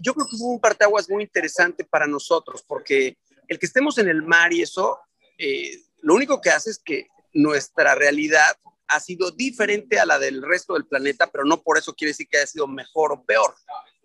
[0.00, 3.16] yo creo que fue un parteaguas muy interesante para nosotros, porque
[3.50, 4.98] el que estemos en el mar y eso,
[5.36, 10.40] eh, lo único que hace es que nuestra realidad ha sido diferente a la del
[10.40, 13.54] resto del planeta, pero no por eso quiere decir que haya sido mejor o peor.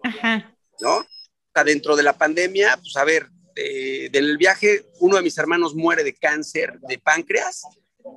[0.04, 0.52] Ajá.
[0.82, 0.98] ¿No?
[0.98, 1.06] O
[1.54, 5.76] sea, dentro de la pandemia, pues a ver, eh, del viaje, uno de mis hermanos
[5.76, 7.64] muere de cáncer de páncreas,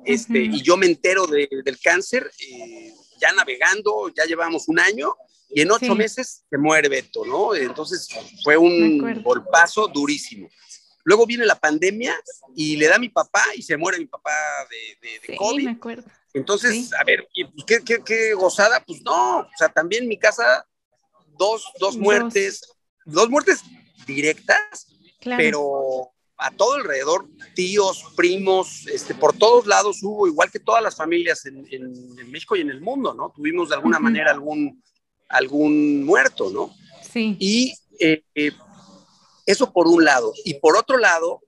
[0.05, 0.55] este, uh -huh.
[0.55, 5.15] y yo me entero de, del cáncer eh, ya navegando, ya llevamos un año,
[5.51, 5.95] y en ocho sí.
[5.95, 7.55] meses se muere Beto, ¿no?
[7.55, 8.07] Entonces
[8.43, 10.49] fue un golpazo durísimo.
[11.09, 12.15] Luego viene la pandemia
[12.55, 14.31] y le da a mi papá y se muere mi papá
[14.69, 15.65] de, de, de sí, COVID.
[15.65, 16.07] me acuerdo.
[16.35, 16.89] Entonces, sí.
[16.99, 17.27] a ver,
[17.65, 18.83] ¿qué, qué, ¿qué, gozada?
[18.85, 20.67] Pues no, o sea, también en mi casa,
[21.35, 22.61] dos, dos muertes,
[23.05, 23.61] dos, dos muertes
[24.05, 24.85] directas,
[25.19, 25.41] claro.
[25.41, 30.95] pero a todo alrededor, tíos, primos, este, por todos lados hubo, igual que todas las
[30.95, 33.33] familias en, en, en México y en el mundo, ¿no?
[33.35, 34.03] Tuvimos de alguna uh -huh.
[34.03, 34.83] manera algún,
[35.27, 36.71] algún muerto, ¿no?
[37.11, 37.35] Sí.
[37.39, 38.51] Y eh, eh,
[39.51, 40.31] eso por un lado.
[40.45, 41.41] Y por otro lado,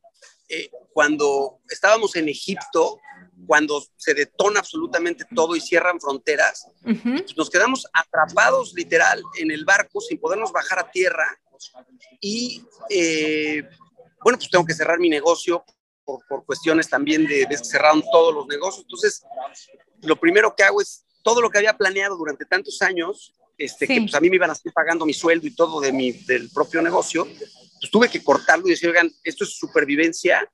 [0.49, 2.99] eh, cuando estábamos en Egipto,
[3.45, 7.23] cuando se detona absolutamente todo y cierran fronteras, uh -huh.
[7.23, 11.27] pues nos quedamos atrapados literal en el barco sin podernos bajar a tierra.
[12.19, 13.63] Y eh,
[14.23, 15.63] bueno, pues tengo que cerrar mi negocio
[16.03, 18.83] por, por cuestiones también de, de que cerraron todos los negocios.
[18.85, 19.23] Entonces,
[20.01, 23.93] lo primero que hago es todo lo que había planeado durante tantos años, este, sí.
[23.93, 26.11] que pues a mí me iban a estar pagando mi sueldo y todo de mi,
[26.11, 27.27] del propio negocio,
[27.82, 30.47] pues tuve que cortarlo y decir, oigan, esto es supervivencia,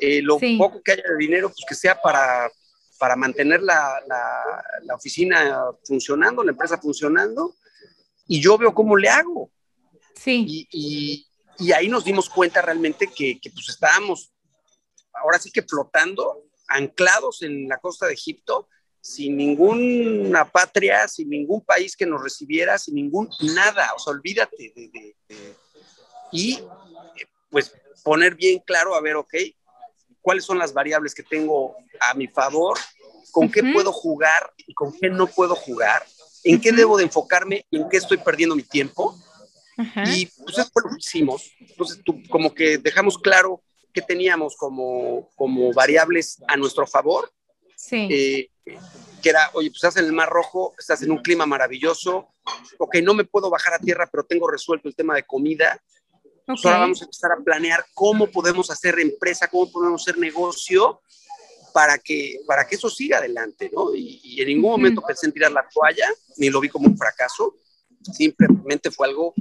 [0.00, 0.56] eh, lo sí.
[0.58, 2.50] poco que haya de dinero, pues que sea para,
[2.98, 7.54] para mantener la, la, la, oficina funcionando, la empresa funcionando,
[8.26, 9.48] y yo veo cómo le hago.
[10.16, 10.44] Sí.
[10.48, 11.26] Y, y,
[11.58, 14.32] y ahí nos dimos cuenta realmente que, que, pues estábamos
[15.14, 18.68] ahora sí que flotando, anclados en la costa de Egipto,
[19.00, 24.72] sin ninguna patria, sin ningún país que nos recibiera, sin ningún nada, o sea, olvídate
[24.74, 25.65] de, de, de
[26.32, 26.60] y
[27.50, 27.72] pues
[28.02, 29.34] poner bien claro, a ver, ok,
[30.20, 32.78] cuáles son las variables que tengo a mi favor,
[33.30, 33.52] con uh -huh.
[33.52, 36.04] qué puedo jugar y con qué no puedo jugar,
[36.44, 36.62] en uh -huh.
[36.62, 39.16] qué debo de enfocarme y en qué estoy perdiendo mi tiempo.
[39.78, 40.16] Uh -huh.
[40.16, 41.50] Y pues eso fue lo que hicimos.
[41.60, 43.62] Entonces, tú, como que dejamos claro
[43.92, 47.30] qué teníamos como, como variables a nuestro favor.
[47.76, 48.08] Sí.
[48.10, 48.50] Eh,
[49.22, 52.28] que era, oye, pues estás en el Mar Rojo, estás en un clima maravilloso,
[52.78, 55.80] ok, no me puedo bajar a tierra, pero tengo resuelto el tema de comida,
[56.48, 56.62] Okay.
[56.64, 61.00] Ahora vamos a empezar a planear cómo podemos hacer empresa, cómo podemos hacer negocio
[61.72, 63.94] para que, para que eso siga adelante, ¿no?
[63.94, 65.06] Y, y en ningún momento -huh.
[65.08, 67.54] pensé en tirar la toalla, ni lo vi como un fracaso,
[68.12, 69.34] simplemente fue algo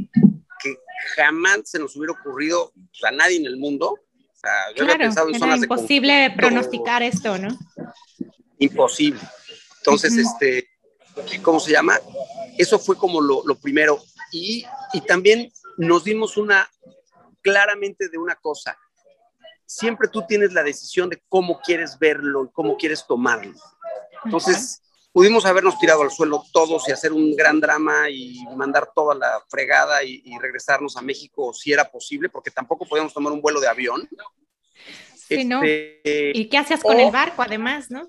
[0.60, 0.76] que
[1.16, 3.91] jamás se nos hubiera ocurrido a nadie en el mundo.
[3.91, 7.58] O sea, yo claro, había pensado en zonas imposible de pronosticar esto, ¿no?
[8.60, 9.22] Imposible.
[9.78, 10.26] Entonces, -huh.
[10.26, 10.68] este,
[11.41, 11.99] ¿cómo se llama?
[12.58, 14.01] Eso fue como lo, lo primero.
[14.32, 16.69] Y, y también nos dimos una
[17.41, 18.78] claramente de una cosa.
[19.65, 23.53] Siempre tú tienes la decisión de cómo quieres verlo y cómo quieres tomarlo.
[24.23, 29.15] Entonces, pudimos habernos tirado al suelo todos y hacer un gran drama y mandar toda
[29.15, 33.41] la fregada y, y regresarnos a México si era posible, porque tampoco podíamos tomar un
[33.41, 34.07] vuelo de avión.
[35.28, 35.61] Sí, este, ¿no?
[35.63, 38.07] ¿Y qué hacías con o, el barco, además, no?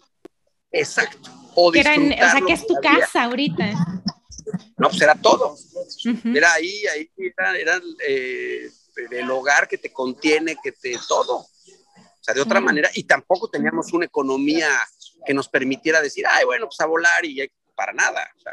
[0.70, 1.30] Exacto.
[1.54, 3.72] O, en, o sea, que es tu casa ahorita.
[4.76, 5.52] No, pues era todo.
[5.52, 6.36] Uh -huh.
[6.36, 8.70] Era ahí, ahí era, eh,
[9.10, 11.38] del hogar que te contiene, que te todo.
[11.38, 14.68] O sea, de otra manera, y tampoco teníamos una economía
[15.24, 18.28] que nos permitiera decir, ay, bueno, pues a volar y para nada.
[18.36, 18.52] O sea,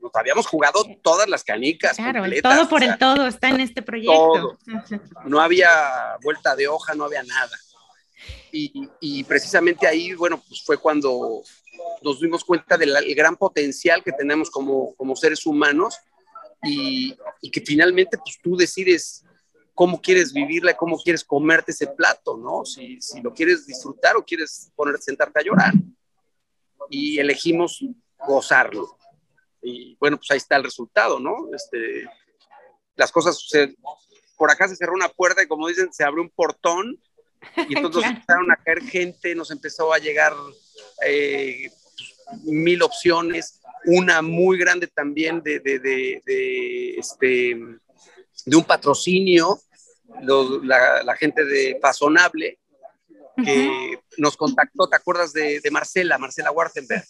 [0.00, 1.96] nos habíamos jugado todas las canicas.
[1.96, 4.58] Claro, todo por el todo está en este proyecto.
[5.24, 7.58] No había vuelta de hoja, no había nada.
[8.52, 11.42] Y, precisamente ahí, bueno, pues fue cuando
[12.02, 15.98] nos dimos cuenta del gran potencial que tenemos como, como seres humanos
[16.62, 19.24] y, y, que finalmente pues tú decides
[19.74, 22.64] cómo quieres vivirla, cómo quieres comerte ese plato, ¿no?
[22.64, 25.74] Si, si lo quieres disfrutar o quieres ponerte, sentarte a llorar.
[26.88, 27.84] Y elegimos
[28.26, 28.96] gozarlo.
[29.62, 31.50] Y bueno, pues ahí está el resultado, ¿no?
[31.54, 32.08] Este,
[32.96, 33.76] las cosas suceden.
[34.36, 36.98] Por acá se cerró una puerta y como dicen, se abrió un portón
[37.68, 40.32] y entonces empezaron a caer gente, nos empezó a llegar
[41.06, 41.70] eh,
[42.44, 47.56] mil opciones, una muy grande también de, de, de, este,
[48.44, 49.60] de un patrocinio,
[50.22, 52.58] la, gente de Pasonable,
[53.44, 57.04] que nos contactó, ¿te acuerdas de, Marcela, Marcela Wartenberg?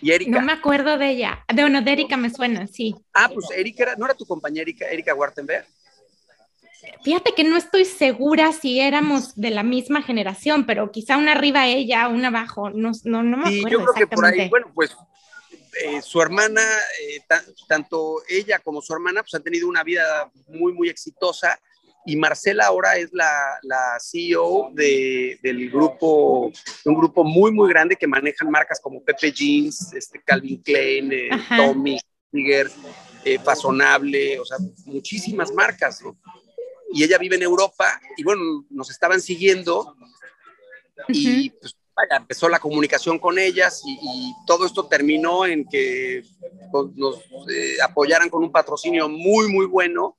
[0.00, 0.38] Y Erika.
[0.38, 1.44] No me acuerdo de ella.
[1.54, 2.94] De, bueno, de Erika me suena, sí.
[3.14, 5.66] Ah, pues Erika, ¿no era tu compañera Erika, Erika Wartenberg?
[7.04, 11.66] Fíjate que no estoy segura si éramos de la misma generación, pero quizá una arriba
[11.66, 13.68] ella, una abajo, no, no, no me acuerdo.
[13.68, 14.96] Y yo creo que por ahí, bueno, pues
[15.82, 17.20] eh, su hermana, eh,
[17.68, 21.58] tanto ella como su hermana, pues han tenido una vida muy, muy exitosa.
[22.06, 26.52] Y Marcela ahora es la, la CEO de, del grupo,
[26.84, 31.30] un grupo muy, muy grande que manejan marcas como Pepe Jeans, este, Calvin Klein, eh,
[31.56, 31.98] Tommy,
[32.30, 32.70] Tiger,
[33.42, 36.18] Fasonable, o sea, muchísimas marcas, ¿no?
[36.94, 39.96] Y ella vive en Europa y bueno, nos estaban siguiendo
[41.08, 46.22] y pues vaya, empezó la comunicación con ellas y, todo esto terminó en que
[46.70, 47.16] pues, nos
[47.50, 50.16] eh, apoyaran con un patrocinio muy, muy bueno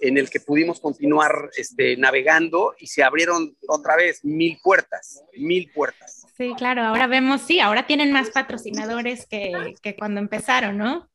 [0.00, 5.70] en el que pudimos continuar este, navegando y se abrieron otra vez mil puertas, mil
[5.72, 6.26] puertas.
[6.36, 11.08] Sí, claro, ahora vemos, sí, ahora tienen más patrocinadores que, que cuando empezaron, ¿no?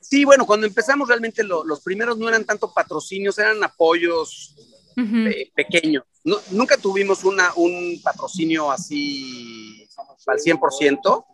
[0.00, 4.54] Sí, bueno, cuando empezamos realmente los primeros no eran tanto patrocinios, eran apoyos
[4.96, 6.04] eh, pequeños.
[6.50, 9.88] nunca tuvimos una, un patrocinio así
[10.26, 11.24] al 100%.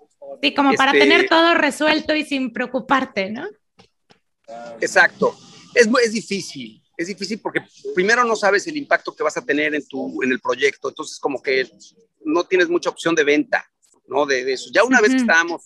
[0.43, 3.47] Sí, como para este tener todo resuelto y sin preocuparte, ¿no?
[4.81, 5.37] Exacto.
[5.75, 7.61] Es, es difícil, es difícil porque
[7.95, 11.19] primero no sabes el impacto que vas a tener en, tu, en el proyecto, entonces
[11.19, 11.69] como que
[12.25, 13.65] no tienes mucha opción de venta,
[14.09, 14.27] ¿no?
[14.27, 14.71] De, eso.
[14.73, 15.63] Ya una vez que estábamos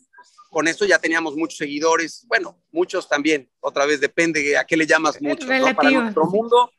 [0.50, 4.86] con esto ya teníamos muchos seguidores, bueno, muchos también, otra vez depende a qué le
[4.86, 5.74] llamas muchos, ¿no?
[5.74, 6.72] Para nuestro mundo,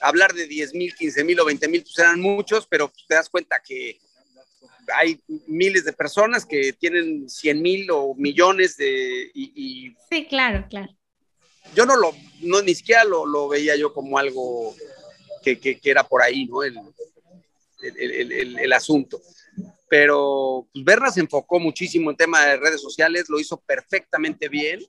[0.00, 3.30] hablar de 10 mil, 15 mil o 20 mil, pues eran muchos, pero te das
[3.30, 3.98] cuenta que
[4.94, 9.30] hay miles de personas que tienen 100 mil o millones de...
[9.34, 10.94] Y, sí, claro, claro.
[11.74, 14.76] Yo no lo, no, ni siquiera lo, lo veía yo como algo
[15.42, 16.62] que, que, era por ahí, ¿no?
[16.62, 16.78] El,
[17.82, 19.20] el, el, el asunto
[19.88, 24.80] pero pues, Berna se enfocó muchísimo en tema de redes sociales, lo hizo perfectamente bien.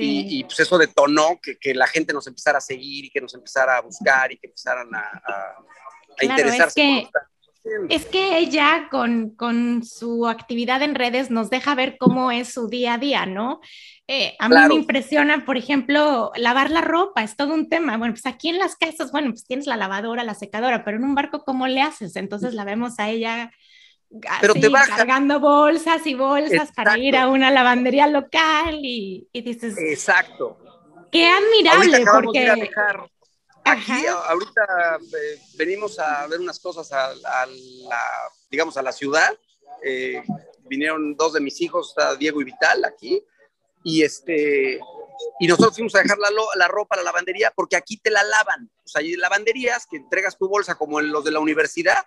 [0.00, 3.34] Y, pues eso detonó que, que, la gente nos empezara a seguir y que nos
[3.34, 6.98] empezara a buscar y que empezaran a, a, interesarse.
[7.00, 12.30] Es que, es que ella con, con, su actividad en redes nos deja ver cómo
[12.30, 13.60] es su día a día, ¿no?
[14.06, 17.96] Eh, a mí me impresiona, por ejemplo, lavar la ropa, es todo un tema.
[17.96, 21.04] Bueno, pues aquí en las casas, bueno, pues tienes la lavadora, la secadora, pero en
[21.04, 22.14] un barco, ¿cómo le haces?
[22.14, 23.50] Entonces la vemos a ella
[24.40, 24.96] pero te baja.
[24.96, 29.76] cargando bolsas y bolsas para ir a una lavandería local y, dices.
[29.78, 30.58] Exacto.
[31.10, 32.70] Qué admirable, porque.
[33.64, 37.46] Aquí, ahorita eh, venimos a ver unas cosas a, la,
[38.50, 39.38] digamos, a la ciudad.
[39.84, 40.22] Eh,
[40.64, 43.22] vinieron dos de mis hijos, está Diego y Vital aquí,
[43.84, 44.80] y este,
[45.38, 48.22] y nosotros fuimos a dejar la, la, ropa a la lavandería porque aquí te la
[48.22, 48.70] lavan.
[48.84, 52.06] O sea, hay lavanderías que entregas tu bolsa como en los de la universidad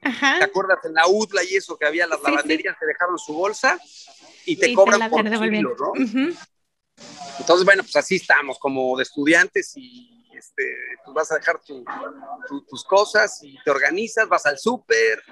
[0.00, 3.78] ¿Te acuerdas en la UDLA y eso que había las lavanderías que dejaron su bolsa
[4.44, 5.92] y te cobran por kilo, ¿no?
[7.38, 10.64] Entonces, bueno, pues así estamos como de estudiantes y este,
[11.04, 11.60] pues vas a dejar
[12.68, 15.22] tus cosas y te organizas, vas al súper,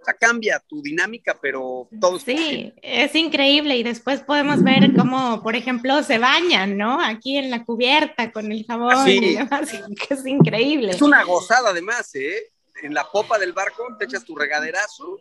[0.00, 3.76] o sea, cambia tu dinámica, pero todo Sí, es increíble.
[3.76, 7.02] Y después podemos ver cómo, por ejemplo, se bañan, ¿no?
[7.02, 9.70] Aquí en la cubierta con el jabón y demás,
[10.08, 10.92] que es increíble.
[10.92, 12.50] Es una gozada además, ¿eh?
[12.82, 15.18] En la popa del barco, te echas tu regaderazo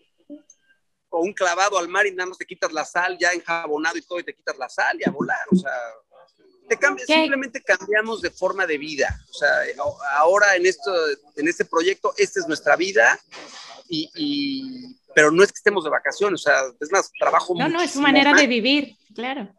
[1.09, 4.01] o un clavado al mar y nada más te quitas la sal ya enjabonado y
[4.01, 5.71] todo y te quitas la sal y a volar, o sea,
[6.67, 9.49] te simplemente cambiamos de forma de vida, o sea,
[10.17, 10.91] ahora en esto,
[11.35, 13.19] en este proyecto, esta es nuestra vida
[13.89, 17.81] y, pero no es que estemos de vacaciones, o sea, es más, trabajo No, no,
[17.81, 19.51] es su manera de vivir, claro.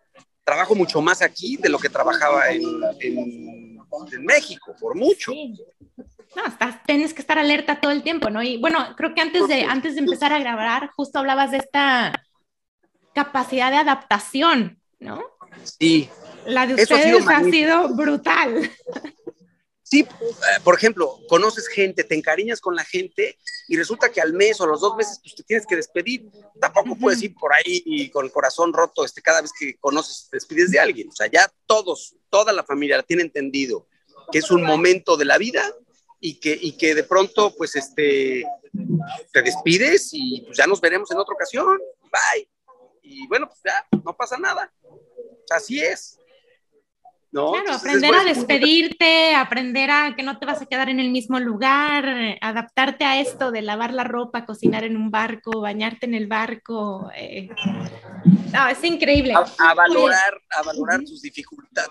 [0.45, 2.63] Trabajo mucho más aquí de lo que trabajaba en,
[3.01, 5.33] en México, por mucho.
[6.37, 8.43] No, estás, tienes que estar alerta todo el tiempo, ¿no?
[8.43, 12.25] Y bueno, creo que antes de, antes de empezar a grabar, justo hablabas de esta
[13.15, 15.25] capacidad de adaptación, ¿no?
[15.65, 16.09] Sí.
[16.47, 18.71] La de ustedes ha sido, brutal.
[19.83, 24.33] Sí, eh, por ejemplo, conoces gente, te encariñas con la gente y resulta que al
[24.33, 26.31] mes o a los dos meses pues, te tienes que despedir.
[26.61, 30.29] Tampoco puedes ir por ahí y con el corazón roto este, cada vez que conoces,
[30.31, 31.09] te despides de alguien.
[31.09, 33.89] O sea, ya todos, toda la familia la tiene entendido
[34.31, 35.75] que es un momento de la vida
[36.21, 38.45] y que, y que de pronto pues este,
[39.33, 41.79] te despides y pues, ya nos veremos en otra ocasión.
[42.03, 42.49] Bye.
[43.03, 44.73] Y bueno, pues ya, no pasa nada.
[45.51, 46.21] Así es.
[47.33, 47.53] ¿no?
[47.53, 51.39] Claro, aprender a despedirte, aprender a que no te vas a quedar en el mismo
[51.39, 56.27] lugar, adaptarte a esto de lavar la ropa, cocinar en un barco, bañarte en el
[56.27, 57.11] barco.
[57.15, 57.49] Eh.
[58.53, 59.35] No, es increíble.
[59.35, 61.91] A, valorar, a valorar tus dificultades,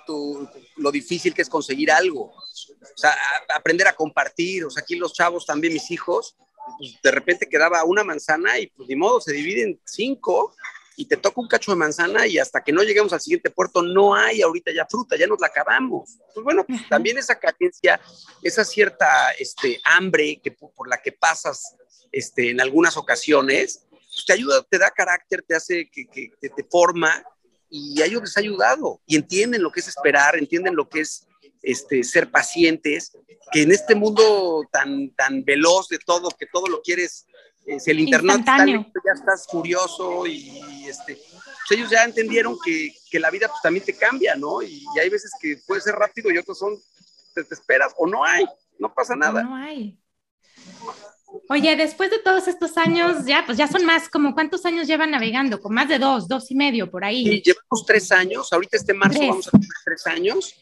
[0.75, 2.33] lo difícil que es conseguir algo.
[2.81, 3.15] O sea,
[3.55, 4.65] aprender a compartir.
[4.65, 6.35] O sea, aquí los chavos también, mis hijos,
[6.77, 10.55] pues de repente quedaba una manzana y pues ni modo, se dividen cinco
[10.99, 13.81] y te toca un cacho de manzana y hasta que no lleguemos al siguiente puerto
[13.81, 16.17] no hay ahorita ya fruta, ya nos la acabamos.
[16.33, 18.01] Pues bueno, pues también esa carencia,
[18.43, 21.77] esa cierta este, hambre que, por la que pasas
[22.11, 26.63] este, en algunas ocasiones, pues te ayuda, te da carácter, te hace que, que, te
[26.69, 27.23] forma
[27.69, 30.99] y a ellos les ha ayudado y entienden lo que es esperar, entienden lo que
[30.99, 31.28] es
[31.61, 33.11] este, ser pacientes,
[33.51, 37.25] que en este mundo tan, tan veloz de todo, que todo lo quieres
[37.77, 42.91] si el internet está listo, ya estás curioso y este, pues ellos ya entendieron que,
[43.11, 44.61] que, la vida pues también te cambia, ¿no?
[44.63, 46.75] Y, hay veces que puede ser rápido y otros son,
[47.35, 48.45] te, esperas o no hay,
[48.79, 49.43] no pasa nada.
[49.43, 49.99] No hay.
[51.47, 55.11] Oye, después de todos estos años, ya, pues ya son más, como cuántos años llevan
[55.11, 57.23] navegando, con más de dos, dos y medio por ahí.
[57.23, 60.55] Sí, llevamos tres años, ahorita este marzo vamos a tener tres años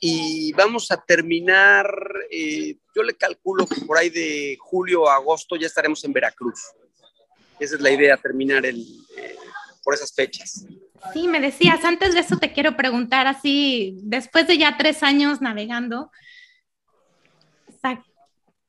[0.00, 1.88] y vamos a terminar,
[2.30, 6.60] eh, yo le calculo que por ahí de julio a agosto ya estaremos en Veracruz.
[7.58, 8.80] Esa es la idea, terminar el,
[9.16, 9.36] eh,
[9.82, 10.64] por esas fechas.
[11.12, 15.40] Sí, me decías, antes de eso te quiero preguntar así, después de ya tres años
[15.40, 16.10] navegando,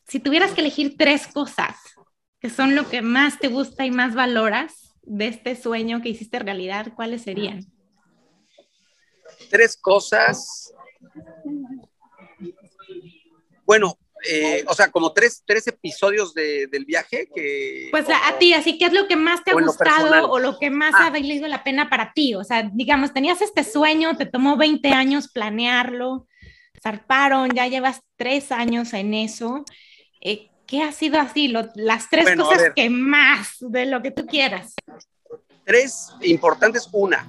[0.09, 1.77] si tuvieras que elegir tres cosas
[2.39, 6.39] que son lo que más te gusta y más valoras de este sueño que hiciste
[6.39, 7.65] realidad, ¿cuáles serían?
[9.51, 10.73] Tres cosas
[13.65, 13.97] bueno,
[14.27, 17.87] eh, o sea, como tres, tres episodios del viaje que...
[17.91, 20.69] Pues a, ti, así, ¿qué es lo que más te ha gustado o lo que
[20.69, 21.07] más ah.
[21.07, 22.35] ha valido la pena para ti?
[22.35, 26.27] O sea, digamos, tenías este sueño, te tomó 20 años planearlo,
[26.81, 29.63] zarparon, ya llevas tres años en eso.
[30.21, 31.47] Eh, ¿Qué ha sido así?
[31.47, 34.75] las tres cosas que más de lo que tú quieras.
[35.65, 36.87] Tres importantes.
[36.91, 37.27] Una,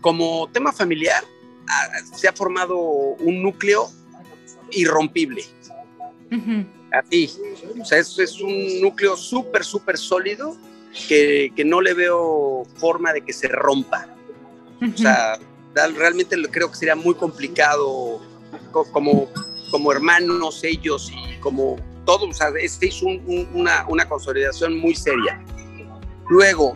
[0.00, 1.22] como tema familiar,
[2.14, 3.90] se ha formado un núcleo
[4.72, 5.44] irrompible.
[6.92, 7.30] Así.
[7.80, 10.56] O sea, es, es un núcleo súper, súper sólido
[11.08, 14.08] que, que, no le veo forma de que se rompa.
[14.80, 15.38] O sea,
[15.74, 18.20] realmente creo que sería muy complicado
[18.92, 19.28] como,
[19.70, 22.28] como hermanos ellos y como todos.
[22.28, 25.42] O sea, este es una, una, consolidación muy seria.
[26.28, 26.74] Luego,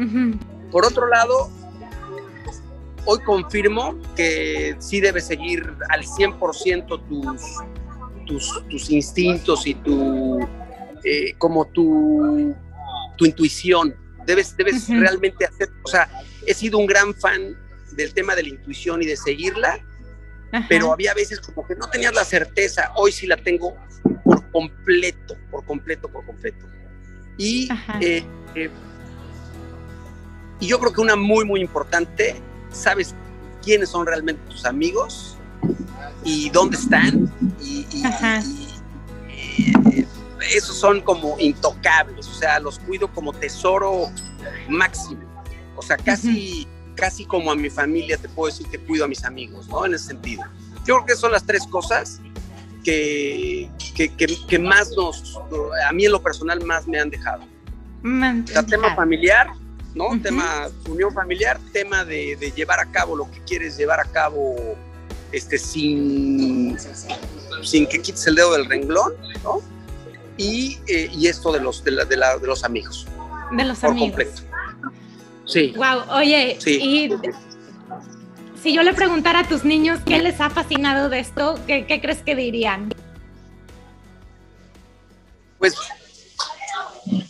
[0.70, 1.50] por otro lado,
[3.06, 7.42] hoy confirmo que sí debes seguir al 100% tus,
[8.26, 10.40] tus, tus, instintos y tu,
[11.04, 12.54] eh, como tu,
[13.16, 13.94] tu intuición.
[14.26, 16.08] Debes, debes realmente hacer, o sea,
[16.46, 17.56] he sido un gran fan
[17.92, 19.84] del tema de la intuición y de seguirla,
[20.68, 23.76] pero había veces como que no tenías la certeza, hoy sí la tengo
[24.22, 26.64] por completo, por completo, por completo.
[27.36, 27.68] Y,
[28.00, 28.24] eh,
[28.54, 28.70] eh,
[30.60, 32.36] y yo creo que una muy, muy importante
[32.74, 33.14] sabes
[33.62, 35.36] quiénes son realmente tus amigos
[36.24, 37.86] y dónde están y,
[39.28, 40.06] eh,
[40.54, 44.10] esos son como intocables, o sea, los cuido como tesoro
[44.68, 45.22] máximo,
[45.76, 49.24] o sea, casi, casi como a mi familia te puedo decir que cuido a mis
[49.24, 49.86] amigos, ¿no?
[49.86, 50.42] En ese sentido.
[50.86, 52.20] Yo creo que son las tres cosas
[52.84, 55.40] que, que, más nos,
[55.88, 57.42] a mí en lo personal más me han dejado.
[58.04, 59.48] El tema familiar,
[59.94, 60.20] ¿no?
[60.20, 64.76] Tema unión familiar, tema de, llevar a cabo lo que quieres llevar a cabo
[65.32, 66.76] este, sin,
[67.62, 69.60] sin que quites el dedo del renglón, ¿no?
[70.36, 73.06] Y, eh, y esto de los, de, la, de, la, de, los amigos.
[73.52, 74.42] De los por Completo.
[75.46, 75.72] Sí.
[75.76, 77.10] Wow, oye, y
[78.60, 82.00] si yo le preguntara a tus niños qué les ha fascinado de esto, ¿qué, qué
[82.00, 82.92] crees que dirían?
[85.58, 85.76] Pues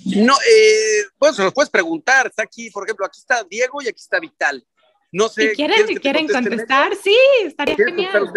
[0.05, 2.27] no, eh, pues se los puedes preguntar.
[2.27, 4.67] Está aquí, por ejemplo, aquí está Diego y aquí está Vital.
[5.13, 5.53] No sé.
[5.53, 6.95] quieren, quieren contestar?
[6.97, 8.33] Sí, estaría genial.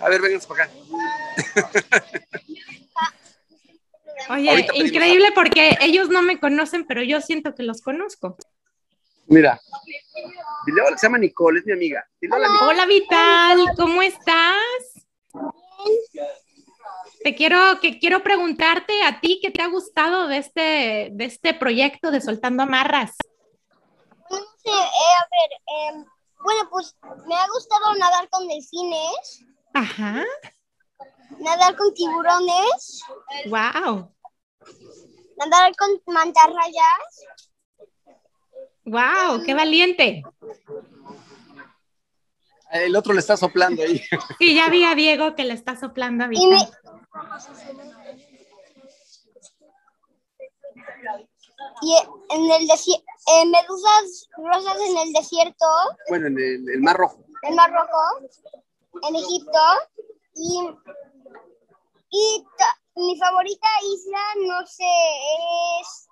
[0.00, 0.72] A ver, vénganse para acá.
[4.30, 8.36] Oye, increíble porque ellos no me conocen, pero yo siento que los conozco.
[9.26, 9.60] Mira,
[10.66, 12.06] dile se llama Nicole, es mi amiga.
[12.62, 15.06] hola, Vital, ¿cómo estás?
[17.22, 21.52] Te quiero, que quiero preguntarte a ti qué te ha gustado de este, de este
[21.52, 23.14] proyecto de Soltando Amarras.
[24.28, 26.04] Bueno, eh, a ver, em,
[26.42, 26.96] bueno, pues
[27.26, 29.44] me ha gustado nadar con delfines.
[29.74, 30.24] Ajá.
[31.38, 33.02] Nadar con tiburones.
[33.46, 34.14] Wow.
[35.36, 37.26] Nadar con mantarrayas.
[38.84, 40.22] Wow, qué valiente.
[42.72, 44.00] El otro le está soplando ahí.
[44.38, 46.38] Sí, ya vi a Diego que le está soplando a mí.
[51.82, 51.96] Y,
[52.30, 53.04] en el desierto,
[53.46, 55.66] medusas rosas en el desierto.
[56.08, 57.24] Bueno, en el, Mar Rojo.
[57.42, 58.28] El Mar Rojo,
[59.08, 59.58] en Egipto.
[60.34, 60.68] Y,
[62.10, 62.44] y
[62.96, 64.84] mi favorita isla, no sé,
[65.80, 66.08] es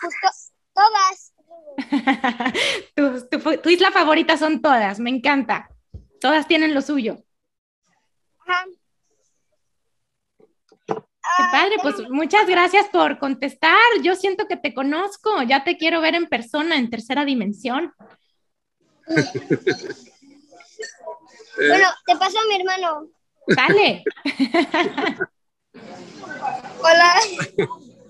[0.00, 0.28] justo
[0.74, 1.34] todas.
[2.96, 5.68] tu, tu isla favorita son todas, me encanta.
[6.20, 7.18] Todas tienen lo suyo.
[8.46, 8.64] Ajá.
[11.36, 13.78] Qué padre, pues muchas gracias por contestar.
[14.02, 17.92] Yo siento que te conozco, ya te quiero ver en persona, en tercera dimensión.
[21.56, 23.08] bueno, te paso a mi hermano.
[23.46, 24.04] Dale.
[26.80, 27.14] Hola.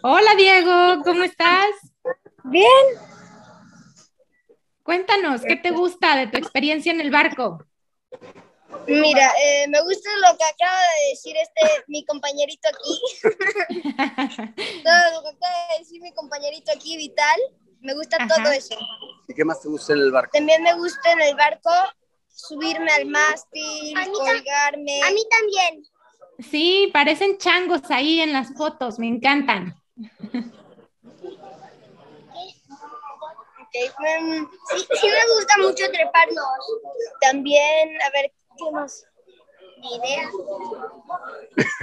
[0.02, 1.68] Hola, Diego, ¿cómo estás?
[2.44, 2.68] Bien.
[4.82, 7.64] Cuéntanos, ¿qué te gusta de tu experiencia en el barco?
[8.88, 13.00] Mira, eh, me gusta lo que acaba de decir este mi compañerito aquí.
[14.84, 17.40] todo lo que acaba de decir mi compañerito aquí, Vital.
[17.80, 18.76] Me gusta todo eso.
[19.28, 20.30] ¿Y qué más te gusta en el barco?
[20.32, 21.70] También me gusta en el barco
[22.28, 25.02] subirme al mástil, colgarme.
[25.02, 25.84] A mí también.
[26.50, 29.74] Sí, parecen changos ahí en las fotos, me encantan.
[33.68, 33.88] Okay.
[34.70, 36.44] sí, sí, me gusta mucho treparnos.
[37.20, 39.04] También, a ver, ¿Qué más?
[39.80, 40.28] Ni idea.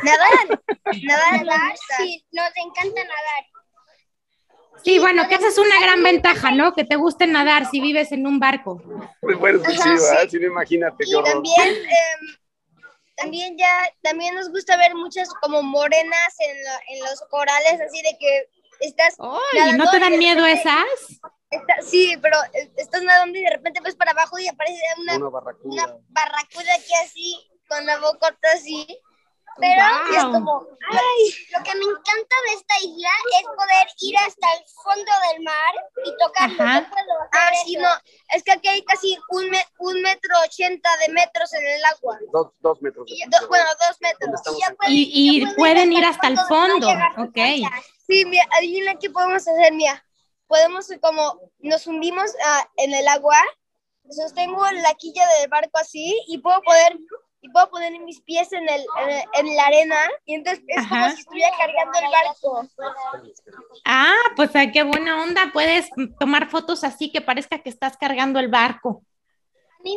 [0.03, 0.61] Nadar.
[1.03, 1.76] Nadar, nadar.
[1.97, 3.45] Sí, nos encanta nadar.
[4.84, 6.73] Sí, bueno, que esa es una gran ventaja, ¿no?
[6.73, 8.82] Que te guste nadar si vives en un barco.
[9.21, 10.30] Pues bueno, sí, sí.
[10.30, 11.05] sí, imagínate.
[11.07, 12.38] Y también, eh,
[13.15, 16.57] también ya, también nos gusta ver muchas como morenas en,
[16.95, 18.49] en los corales, así de que
[18.82, 19.15] estás...
[19.19, 19.73] ¡Ay!
[19.78, 20.86] ¿No te dan miedo esas?
[21.83, 22.37] Sí, pero
[22.75, 25.85] estás nadando y de repente ves para abajo y aparece una, una barracuda.
[25.85, 28.87] Una barracuda aquí así, con la boca así.
[29.57, 29.81] Pero
[30.13, 34.65] es como, ay, lo que me encanta de esta isla es poder ir hasta el
[34.83, 35.73] fondo del mar
[36.03, 36.49] y tocar.
[36.49, 37.89] No ah, sí, no,
[38.33, 39.45] es que aquí hay casi un,
[39.79, 42.19] un metro ochenta de metros en el agua.
[42.33, 43.09] Dos, dos metros.
[43.47, 44.41] bueno, dos metros.
[44.89, 47.39] Y, y, pueden ir hasta el fondo, ok.
[48.07, 50.05] Sí, mira, adivina qué podemos hacer, mira
[50.47, 53.41] podemos como nos hundimos uh, en el agua,
[54.09, 56.97] sostengo la quilla del barco así y puedo poder
[57.41, 58.83] y puedo poner mis pies en, el,
[59.33, 62.67] en, la arena y entonces es como si estuviera cargando el barco.
[63.85, 65.89] Ah, pues qué buena onda, puedes
[66.19, 69.03] tomar fotos así que parezca que estás cargando el barco.
[69.79, 69.95] A mí,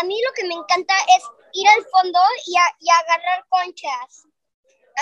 [0.00, 1.22] a mí lo que me encanta es
[1.52, 4.26] ir al fondo y, y agarrar conchas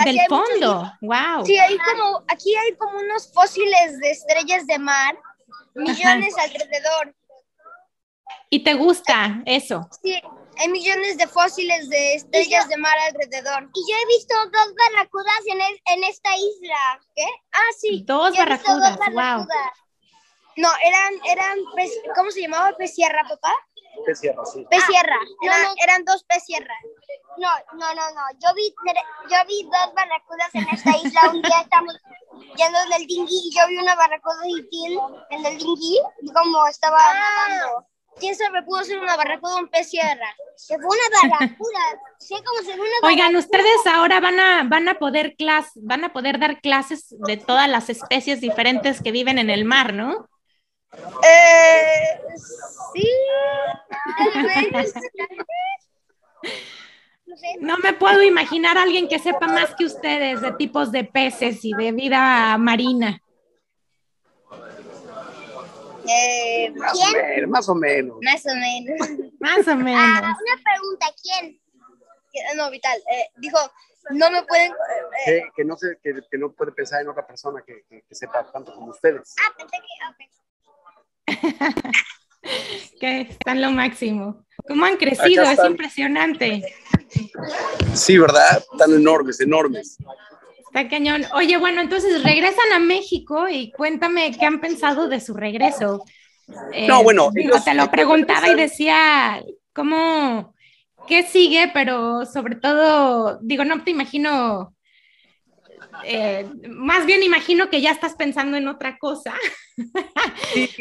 [0.05, 1.45] del fondo, wow.
[1.45, 5.19] Sí, hay como, aquí hay como unos fósiles de estrellas de mar,
[5.75, 7.15] millones alrededor.
[8.51, 9.89] ¿Y te gusta eso?
[10.03, 10.21] Sí,
[10.59, 13.71] hay millones de fósiles de estrellas de mar alrededor.
[13.75, 17.01] Y yo he visto dos barracudas en, en esta isla.
[17.15, 17.27] ¿Qué?
[17.53, 18.03] Ah, sí.
[18.07, 19.47] Dos, barracudas, wow.
[20.57, 21.59] No, eran, eran,
[22.17, 22.77] ¿cómo se llamaba?
[22.77, 23.55] ¿Pesierra, papá?
[24.05, 24.67] Pesierra, sí.
[24.71, 25.19] Pesierra,
[25.51, 26.79] ah, eran dos pesierras.
[27.37, 28.23] No, no, no, no.
[28.41, 28.75] Yo vi,
[29.31, 31.31] yo vi dos barracudas en esta isla.
[31.33, 31.95] Un día estamos
[32.57, 34.97] yendo en el dinghy y yo vi una barracuda y
[35.31, 37.15] en el dinghy y como estaba ah.
[37.15, 37.87] nadando.
[38.19, 38.63] ¿Quién sabe?
[38.63, 40.35] Pudo ser una barracuda o un pez sierra.
[40.57, 41.79] Se fue una barracuda.
[42.19, 46.05] sé cómo se fue una Oigan, ustedes ahora van a, van a poder clase, van
[46.05, 50.29] a poder dar clases de todas las especies diferentes que viven en el mar, ¿no?
[50.93, 52.21] Eh,
[52.93, 53.09] sí.
[57.61, 61.65] No me puedo imaginar a alguien que sepa más que ustedes de tipos de peces
[61.65, 63.23] y de vida marina.
[66.09, 67.51] Eh, ¿quién?
[67.51, 68.17] Más o menos.
[68.23, 69.09] Más o menos.
[69.41, 70.03] Más o menos.
[70.03, 71.61] Ah, una pregunta, ¿quién?
[72.57, 73.59] No, Vital, eh, dijo,
[74.11, 74.73] no me pueden...
[75.27, 78.51] Eh, que, no sé, que, que, no puede pensar en otra persona que, que, sepa
[78.51, 79.35] tanto como ustedes.
[79.39, 80.38] Ah, pensé que...
[83.01, 84.45] que están lo máximo.
[84.67, 85.45] ¿Cómo han crecido?
[85.45, 86.63] Es impresionante.
[87.95, 88.63] Sí, ¿verdad?
[88.77, 89.99] Tan enormes, enormes.
[90.59, 91.25] Está cañón.
[91.35, 96.05] Oye, bueno, entonces regresan a México y cuéntame qué han pensado de su regreso.
[96.87, 97.31] no, bueno.
[97.35, 100.55] Eh, te lo preguntaba y decía, ¿cómo,
[101.07, 101.71] qué sigue?
[101.73, 104.75] Pero sobre todo, digo, no te imagino,
[106.05, 109.35] eh, más bien imagino que ya estás pensando en otra cosa.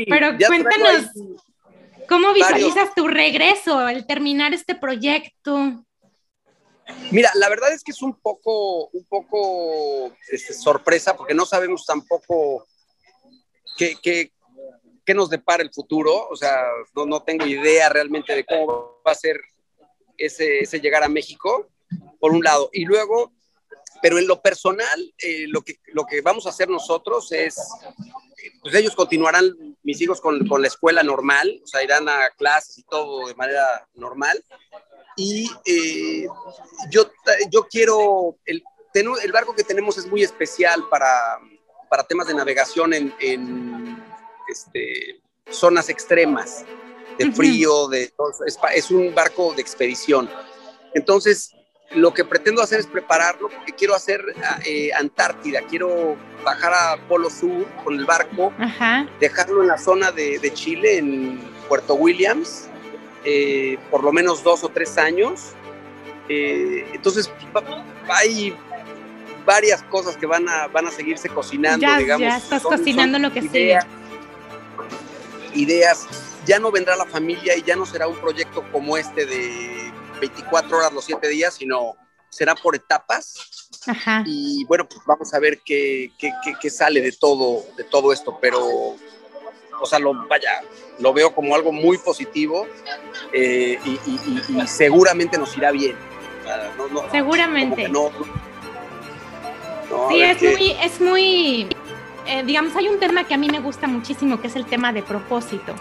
[0.10, 1.12] pero cuéntanos,
[2.08, 5.84] ¿cómo visualizas tu regreso, el terminar este proyecto?
[7.12, 11.86] Mira, la verdad es que es un poco, un poco este, sorpresa porque no sabemos
[11.86, 12.66] tampoco
[13.78, 14.32] qué, qué,
[15.06, 16.28] qué, nos depara el futuro.
[16.30, 16.64] O sea,
[16.96, 19.40] no, no, tengo idea realmente de cómo va a ser
[20.18, 21.68] ese, ese, llegar a México,
[22.20, 22.70] por un lado.
[22.72, 23.34] Y luego,
[24.02, 27.56] pero en lo personal, eh, lo, que, lo que vamos a hacer nosotros es,
[28.62, 32.78] pues ellos continuarán, mis hijos, con, con la escuela normal, o sea, irán a clases
[32.80, 34.44] y todo de manera normal
[35.18, 36.28] y eh,
[36.92, 37.12] yo,
[37.52, 41.10] yo quiero, el, el barco que tenemos es muy especial para,
[41.90, 44.04] para temas de navegación en, en
[44.48, 45.20] este,
[45.50, 46.64] zonas extremas,
[47.18, 48.14] de frío, de,
[48.46, 50.30] es, es, un barco de expedición.
[50.94, 51.52] Entonces,
[51.92, 54.22] lo que pretendo hacer es prepararlo porque quiero hacer
[54.66, 58.54] eh, Antártida, quiero bajar a Polo Sur con el barco,
[59.20, 62.68] dejarlo en la zona de, de Chile, en Puerto Williams,
[63.24, 65.54] eh, por lo menos dos o tres años.
[66.30, 67.32] Eh, entonces,
[68.10, 68.56] hay
[69.46, 72.28] varias cosas que van a, van a seguirse cocinando, ya, digamos.
[72.28, 73.86] Ya estás cocinando lo que ideas,
[75.54, 75.64] sigue.
[75.64, 76.08] Ideas.
[76.46, 79.87] Ya no vendrá la familia y ya no será un proyecto como este de
[80.20, 81.96] 24 horas los 7 días, sino
[82.30, 83.70] será por etapas.
[83.88, 84.24] Ajá.
[84.26, 88.12] Y bueno, pues vamos a ver qué, qué, qué, qué, sale de todo, de todo
[88.12, 88.60] esto, pero,
[89.80, 90.62] o sea, lo, vaya,
[91.00, 92.68] lo veo como algo muy positivo
[93.32, 95.96] eh, y, y, y, seguramente nos irá bien.
[96.78, 97.90] No, no, seguramente.
[97.90, 98.12] No,
[100.10, 101.68] sí, es muy, es muy,
[102.26, 104.94] eh, digamos, hay un tema que a mí me gusta muchísimo, que es el tema
[104.94, 105.74] de propósito.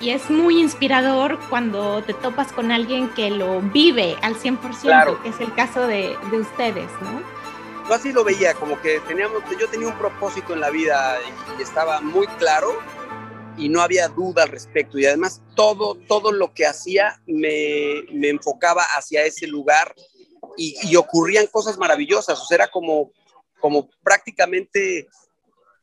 [0.00, 5.20] Y es muy inspirador cuando te topas con alguien que lo vive al 100%, claro.
[5.22, 7.22] que es el caso de, de ustedes, ¿no?
[7.88, 11.18] Yo así lo veía, como que teníamos, yo tenía un propósito en la vida
[11.58, 12.78] y estaba muy claro
[13.58, 14.98] y no había duda al respecto.
[14.98, 19.94] Y además todo, todo lo que hacía me, me enfocaba hacia ese lugar
[20.56, 22.40] y, y, ocurrían cosas maravillosas.
[22.40, 23.12] O sea, era como,
[23.60, 25.08] como prácticamente,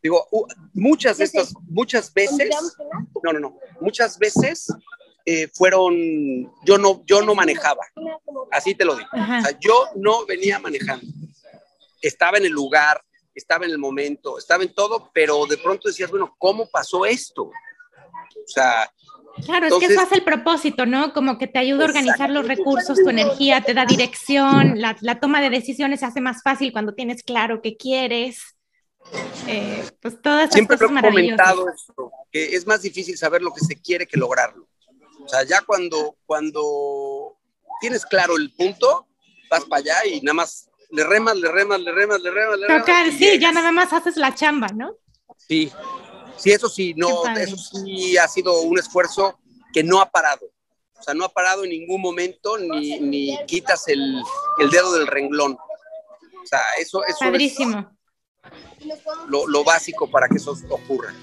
[0.06, 0.28] digo,
[0.76, 2.48] muchas de estas, muchas veces,
[3.24, 4.68] no, no, no, muchas veces
[5.26, 5.96] eh, fueron,
[6.64, 7.82] yo no, yo no manejaba,
[8.52, 9.10] así te lo digo.
[9.12, 11.08] O sea, yo no venía manejando.
[12.04, 13.02] Estaba en el lugar,
[13.34, 17.46] estaba en el momento, estaba en todo, pero de pronto decías, bueno, ¿cómo pasó esto?
[17.46, 18.88] O sea...
[19.44, 21.14] Claro, entonces, es que eso hace el propósito, ¿no?
[21.14, 25.20] Como que te ayuda a organizar los recursos, tu energía, te da dirección, la, la
[25.20, 28.55] toma de decisiones se hace más fácil cuando tienes claro qué quieres.
[29.48, 33.54] Eh, pues todas Siempre cosas lo he comentado esto, que es más difícil saber lo
[33.54, 34.68] que se quiere que lograrlo.
[35.24, 37.38] O sea, ya cuando, cuando
[37.80, 39.08] tienes claro el punto,
[39.50, 42.68] vas para allá y nada más le remas, le remas, le remas, le remas, le
[42.68, 42.86] remas.
[42.86, 43.40] Tocar, sí, llegas.
[43.40, 44.96] ya nada más haces la chamba, ¿no?
[45.38, 45.72] Sí,
[46.38, 49.40] sí, eso sí, no, eso sí ha sido un esfuerzo
[49.74, 50.48] que no ha parado.
[50.98, 54.24] O sea, no ha parado en ningún momento ni, ni quitas el,
[54.60, 55.54] el, dedo del renglón.
[55.54, 57.80] O sea, eso, eso Padrísimo.
[57.80, 57.86] es
[59.28, 61.14] lo, lo básico para que eso ocurra.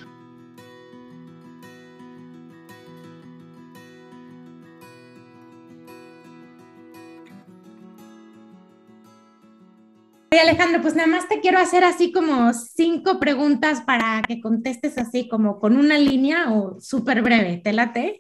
[10.33, 14.97] Oye, Alejandro, pues nada más te quiero hacer así como cinco preguntas para que contestes
[14.97, 17.61] así como con una línea o súper breve.
[17.63, 18.19] ¿Te late?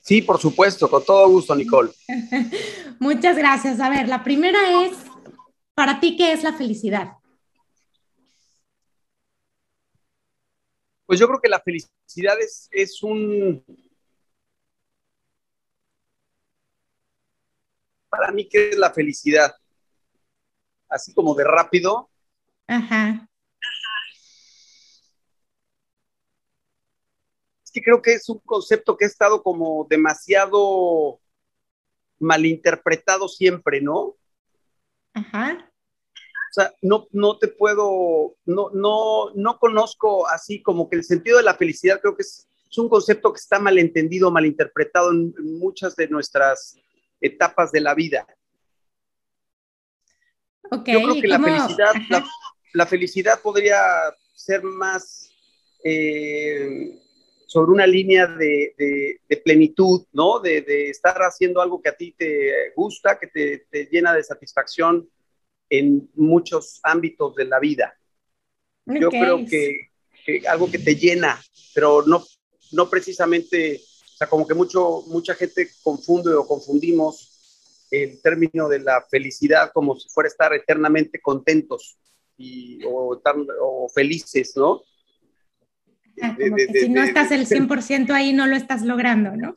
[0.00, 1.90] Sí, por supuesto, con todo gusto, Nicole.
[2.98, 3.78] Muchas gracias.
[3.78, 4.92] A ver, la primera es,
[5.74, 7.19] para ti, ¿qué es la felicidad?
[11.10, 13.64] Pues yo creo que la felicidad es, es un...
[18.08, 19.52] Para mí, ¿qué es la felicidad?
[20.88, 22.08] así como de rápido.
[22.68, 23.28] Ajá.
[27.64, 31.20] Es que creo que es un concepto que ha estado como demasiado
[32.20, 34.14] malinterpretado siempre, ¿no?
[35.14, 35.69] Ajá.
[36.50, 41.36] O sea, no, no te puedo, no, no, no conozco así como que el sentido
[41.36, 45.58] de la felicidad creo que es, es un concepto que está malentendido, malinterpretado en, en
[45.60, 46.76] muchas de nuestras
[47.20, 48.26] etapas de la vida.
[50.72, 52.26] Okay, Yo creo que la felicidad, la,
[52.74, 53.78] la, felicidad podría
[54.34, 55.32] ser más,
[55.84, 57.00] eh,
[57.46, 58.74] sobre una línea de,
[59.28, 60.40] de, plenitud, ¿no?
[60.40, 64.22] De, de, estar haciendo algo que a ti te gusta, que te, te llena de
[64.24, 65.08] satisfacción
[65.70, 67.96] en muchos ámbitos de la vida.
[68.86, 69.90] Yo creo que,
[70.26, 71.40] que, algo que te llena,
[71.74, 72.24] pero no,
[72.72, 78.80] no precisamente, o sea, como que mucho, mucha gente confunde o confundimos el término de
[78.80, 81.98] la felicidad como si fuera estar eternamente contentos
[82.36, 83.20] y, o,
[83.60, 84.82] o felices, ¿no?
[86.80, 89.54] si no estás el 100% ahí, no lo estás logrando, ¿no?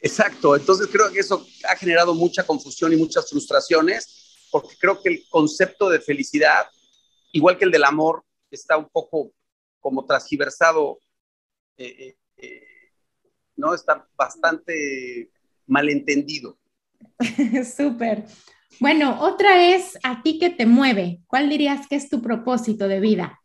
[0.00, 4.23] Exacto, entonces creo que eso ha generado mucha confusión y muchas frustraciones,
[4.54, 6.68] porque creo que el concepto de felicidad,
[7.32, 9.32] igual que el del amor, está un poco
[9.80, 11.00] como transgiversado,
[11.76, 12.62] eh, eh, eh,
[13.56, 13.74] ¿no?
[13.74, 15.28] Está bastante
[15.66, 16.56] malentendido.
[17.76, 18.26] Súper.
[18.78, 21.20] Bueno, otra es a ti que te mueve.
[21.26, 23.40] ¿Cuál dirías que es tu propósito de vida?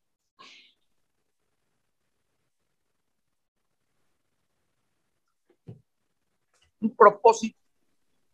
[6.81, 7.58] un propósito.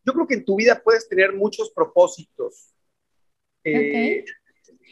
[0.06, 2.74] Yo creo que en tu vida puedes tener muchos propósitos.
[3.64, 4.24] Eh,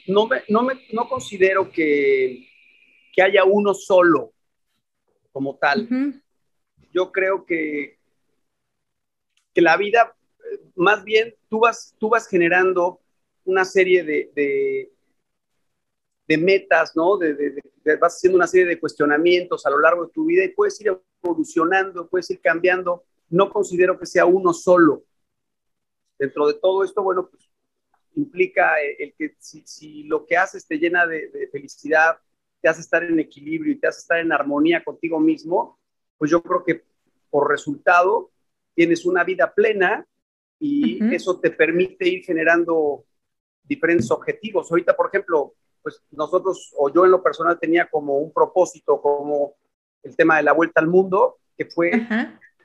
[0.07, 2.47] no, me, no, me, no considero que,
[3.13, 4.33] que, haya uno solo
[5.31, 5.87] como tal.
[6.91, 7.99] Yo creo que,
[9.53, 10.15] que la vida,
[10.75, 12.99] más bien, tú vas, tú vas generando
[13.45, 14.91] una serie de, de,
[16.27, 17.17] de metas, ¿no?
[17.17, 17.61] De,
[17.99, 20.97] vas haciendo una serie de cuestionamientos a lo largo de tu vida y puedes ir
[21.23, 23.03] evolucionando, puedes ir cambiando
[23.33, 25.03] no considero que sea uno solo.
[26.19, 27.49] Dentro de todo esto, bueno, pues
[28.15, 32.17] implica el, que si, lo que haces te llena de, felicidad,
[32.61, 35.79] te hace estar en equilibrio y te hace estar en armonía contigo mismo,
[36.19, 36.83] pues yo creo que
[37.31, 38.29] por resultado
[38.75, 40.05] tienes una vida plena
[40.59, 43.03] y eso te permite ir generando
[43.63, 44.69] diferentes objetivos.
[44.69, 49.55] Ahorita, por ejemplo, pues nosotros o yo en lo personal tenía como un propósito, como
[50.03, 51.91] el tema de la vuelta al mundo, que fue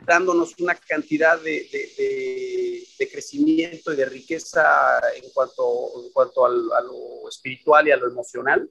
[0.07, 7.29] dándonos una cantidad de, de, crecimiento y de riqueza en cuanto, en cuanto a lo
[7.29, 8.69] espiritual y a lo emocional.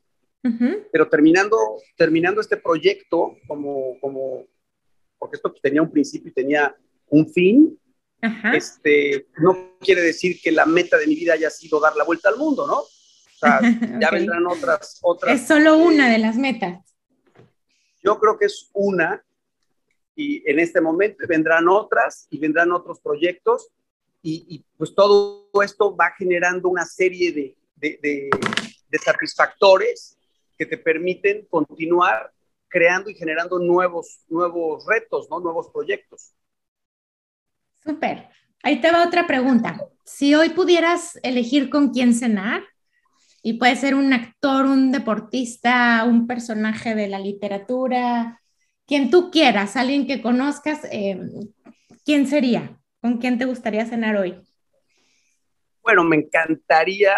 [0.91, 1.57] Pero terminando,
[1.97, 4.45] terminando este proyecto, como, como,
[5.17, 6.73] porque esto tenía un principio y tenía
[7.09, 7.77] un fin,
[8.53, 12.29] este, no quiere decir que la meta de mi vida haya sido dar la vuelta
[12.29, 12.79] al mundo, ¿no?
[12.79, 13.59] O sea,
[14.01, 15.39] ya vendrán otras, otras.
[15.39, 16.79] Es solo una de las metas.
[18.01, 19.23] Yo creo que es una,
[20.17, 23.69] y en este momento vendrán otras y vendrán otros proyectos
[24.23, 28.29] y, pues todo esto va generando una serie de, de,
[28.89, 30.17] de, satisfactores
[30.57, 32.33] que te permiten continuar
[32.67, 35.39] creando y generando nuevos, nuevos retos, ¿no?
[35.39, 36.33] nuevos proyectos.
[37.81, 38.27] Súper.
[38.63, 39.79] Ahí te va otra pregunta.
[40.03, 42.63] Si hoy pudieras elegir con quién cenar,
[43.43, 48.41] y puede ser un actor, un deportista, un personaje de la literatura,
[48.87, 51.19] quien tú quieras, alguien que conozcas, eh,
[52.05, 52.79] ¿quién sería?
[53.01, 54.41] ¿Con quién te gustaría cenar hoy?
[55.83, 57.15] Bueno, me encantaría,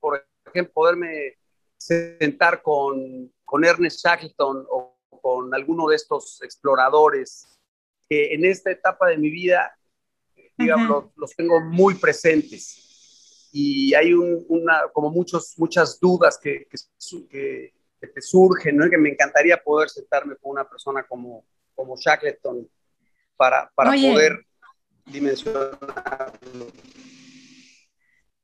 [0.00, 1.34] por ejemplo, poderme
[1.76, 7.60] sentar con, con Ernest Shackleton o con alguno de estos exploradores
[8.08, 9.76] que en esta etapa de mi vida,
[10.56, 13.48] digamos, los, tengo muy presentes.
[13.52, 16.78] Y hay una, como muchos, muchas dudas que, que,
[17.28, 18.90] que te surgen, ¿no?
[18.90, 21.44] que me encantaría poder sentarme con una persona como,
[21.74, 22.68] como Shackleton
[23.36, 24.44] para, para poder
[25.06, 25.78] dimensionar.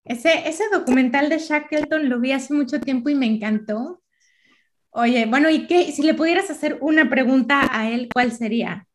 [0.05, 4.03] Ese, ese documental de Shackleton lo vi hace mucho tiempo y me encantó.
[4.91, 5.91] Oye, bueno, ¿y qué?
[5.93, 8.87] Si le pudieras hacer una pregunta a él, ¿cuál sería?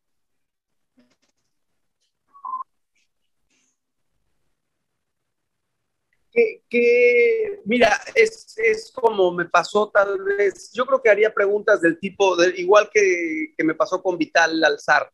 [6.70, 12.00] Que, mira, es, es, como me pasó tal vez, yo creo que haría preguntas del
[12.00, 15.12] tipo, de, igual que, que me pasó con Vital Alzar.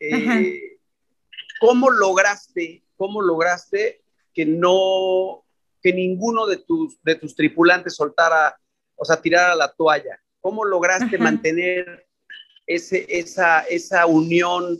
[0.00, 0.78] Eh,
[1.60, 4.02] ¿Cómo lograste, cómo lograste
[4.34, 5.44] que no,
[5.80, 8.58] que ninguno de tus, de tus tripulantes soltara,
[8.96, 10.20] o sea, tirara la toalla?
[10.40, 12.08] ¿Cómo lograste mantener
[12.66, 14.76] ese, esa, esa unión?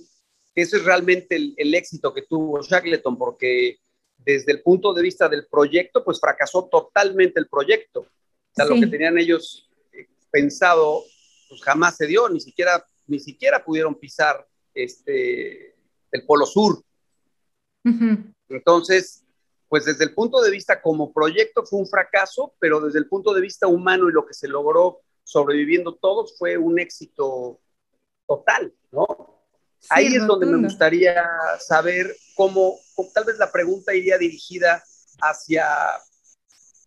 [0.57, 3.79] Ese es realmente el, el éxito que tuvo Shackleton, porque
[4.25, 8.01] desde el punto de vista del proyecto, pues fracasó totalmente el proyecto.
[8.01, 11.03] O sea, lo que tenían ellos eh, pensado,
[11.49, 15.75] pues jamás se dio, ni siquiera, ni siquiera pudieron pisar este,
[16.11, 16.83] el Polo Sur.
[18.49, 19.25] Entonces,
[19.69, 23.33] pues desde el punto de vista como proyecto fue un fracaso, pero desde el punto
[23.33, 27.59] de vista humano y lo que se logró sobreviviendo todos fue un éxito
[28.27, 29.07] total, ¿no?
[29.89, 31.25] Ahí es donde me gustaría
[31.59, 32.77] saber cómo,
[33.13, 34.83] tal vez la pregunta iría dirigida
[35.21, 35.67] hacia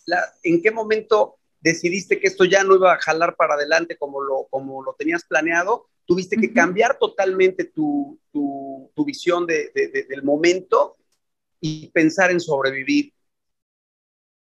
[0.06, 4.22] la, en qué momento decidiste que esto ya no iba a jalar para adelante como
[4.22, 10.06] lo, como lo tenías planeado tuviste que cambiar totalmente tu, tu, tu visión de, de,
[10.08, 10.98] del momento
[11.60, 13.12] y pensar en sobrevivir.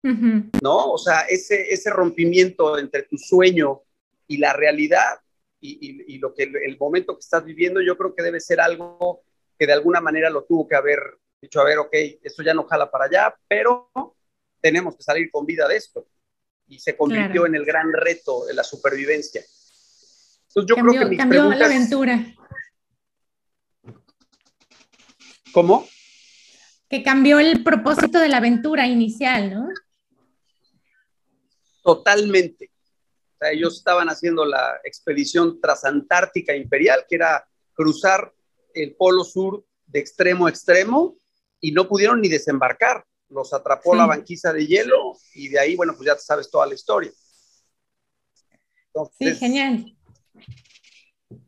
[0.01, 0.93] ¿No?
[0.93, 3.81] O sea, ese, ese rompimiento entre tu sueño
[4.27, 5.19] y la realidad
[5.59, 8.39] y, y, y lo que el, el, momento que estás viviendo, yo creo que debe
[8.39, 9.23] ser algo
[9.57, 12.65] que de alguna manera lo tuvo que haber dicho, a ver, ok, esto ya no
[12.65, 13.91] jala para allá, pero
[14.61, 16.07] tenemos que salir con vida de esto.
[16.67, 17.47] Y se convirtió claro.
[17.47, 19.41] en el gran reto de la supervivencia.
[19.41, 21.59] Entonces yo cambió, creo que mis cambió preguntas...
[21.59, 22.25] la aventura.
[25.51, 25.87] ¿Cómo?
[26.89, 29.69] Que cambió el propósito de la aventura inicial, ¿no?
[31.81, 32.71] Totalmente.
[33.33, 38.31] O sea, ellos estaban haciendo la expedición transantártica imperial, que era cruzar
[38.73, 41.18] el polo sur de extremo a extremo
[41.61, 43.03] y no pudieron ni desembarcar.
[43.29, 43.97] Los atrapó sí.
[43.97, 47.11] la banquisa de hielo y de ahí, bueno, pues ya sabes toda la historia.
[48.87, 49.95] Entonces, sí, genial.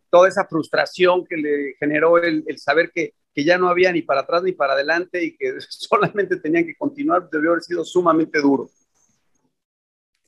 [0.10, 4.04] Toda esa frustración que le generó el, el saber que, que, ya no había ni
[4.04, 8.40] para atrás ni para adelante y que solamente tenían que continuar, debió haber sido sumamente
[8.40, 8.70] duro.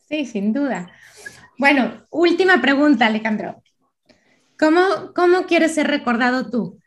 [0.07, 0.91] Sí, sin duda.
[1.57, 3.61] Bueno, última pregunta, Alejandro.
[4.57, 6.79] ¿Cómo, cómo quieres ser recordado tú?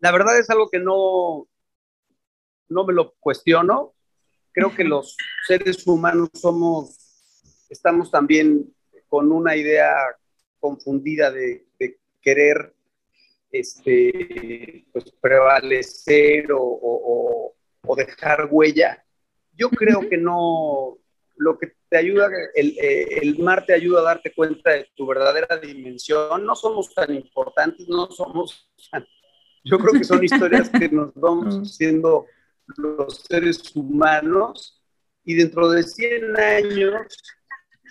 [0.00, 1.46] La verdad es algo que no,
[2.68, 3.94] no me lo cuestiono.
[4.52, 6.96] Creo que los seres humanos somos,
[7.68, 8.74] estamos también
[9.08, 9.94] con una idea
[10.58, 12.74] confundida de, de querer
[13.52, 17.54] este, pues, prevalecer o, o,
[17.86, 19.04] o, dejar huella.
[19.52, 20.98] Yo creo que no,
[21.36, 25.56] lo que te ayuda, el, el, mar te ayuda a darte cuenta de tu verdadera
[25.58, 26.44] dimensión.
[26.44, 29.06] No somos tan importantes, no somos tan,
[29.64, 31.62] yo creo que son historias que nos vamos mm.
[31.62, 32.26] haciendo
[32.76, 34.80] los seres humanos
[35.24, 37.06] y dentro de 100 años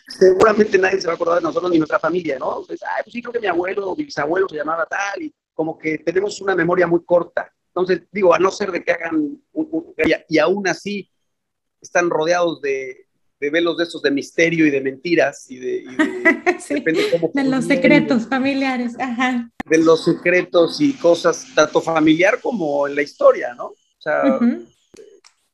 [0.07, 2.63] seguramente nadie se va a acordar de nosotros ni nuestra familia, ¿no?
[2.65, 5.34] Pues, ay, pues sí, creo que mi abuelo o mi bisabuelo se llamaba tal y
[5.53, 7.51] como que tenemos una memoria muy corta.
[7.67, 9.93] Entonces, digo, a no ser de que hagan, un,
[10.28, 11.11] y aún así
[11.80, 13.09] están rodeados de,
[13.39, 17.09] de velos de esos de misterio y de mentiras y de, y de, sí, depende
[17.11, 19.49] cómo de los secretos familiares, ajá.
[19.65, 23.67] De los secretos y cosas tanto familiar como en la historia, ¿no?
[23.67, 24.67] O sea, uh -huh.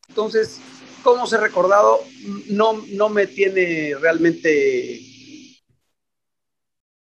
[0.09, 0.59] entonces,
[1.03, 1.99] cómo ser recordado
[2.49, 4.99] no, no me tiene realmente,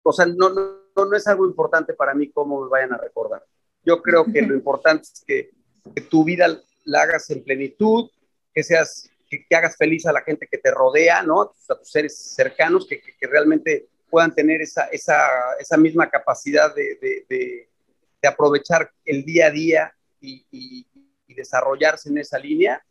[0.01, 3.45] o sea, no, no, no es algo importante para mí cómo me vayan a recordar.
[3.85, 5.51] Yo creo que lo importante es que,
[5.93, 8.09] que tu vida la hagas en plenitud,
[8.53, 11.41] que seas que, que, hagas feliz a la gente que te rodea, ¿no?
[11.41, 15.17] A tus seres cercanos, que, que, realmente puedan tener esa, esa,
[15.59, 17.69] esa misma capacidad de, de, de,
[18.21, 20.87] de, aprovechar el día a día y, y,
[21.27, 22.83] y, desarrollarse en esa línea.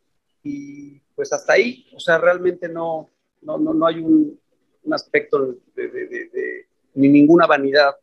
[0.43, 3.09] Y pues hasta ahí, o sea, realmente no,
[3.41, 4.37] no, no, no hay un,
[4.83, 7.95] un aspecto de, ni ninguna vanidad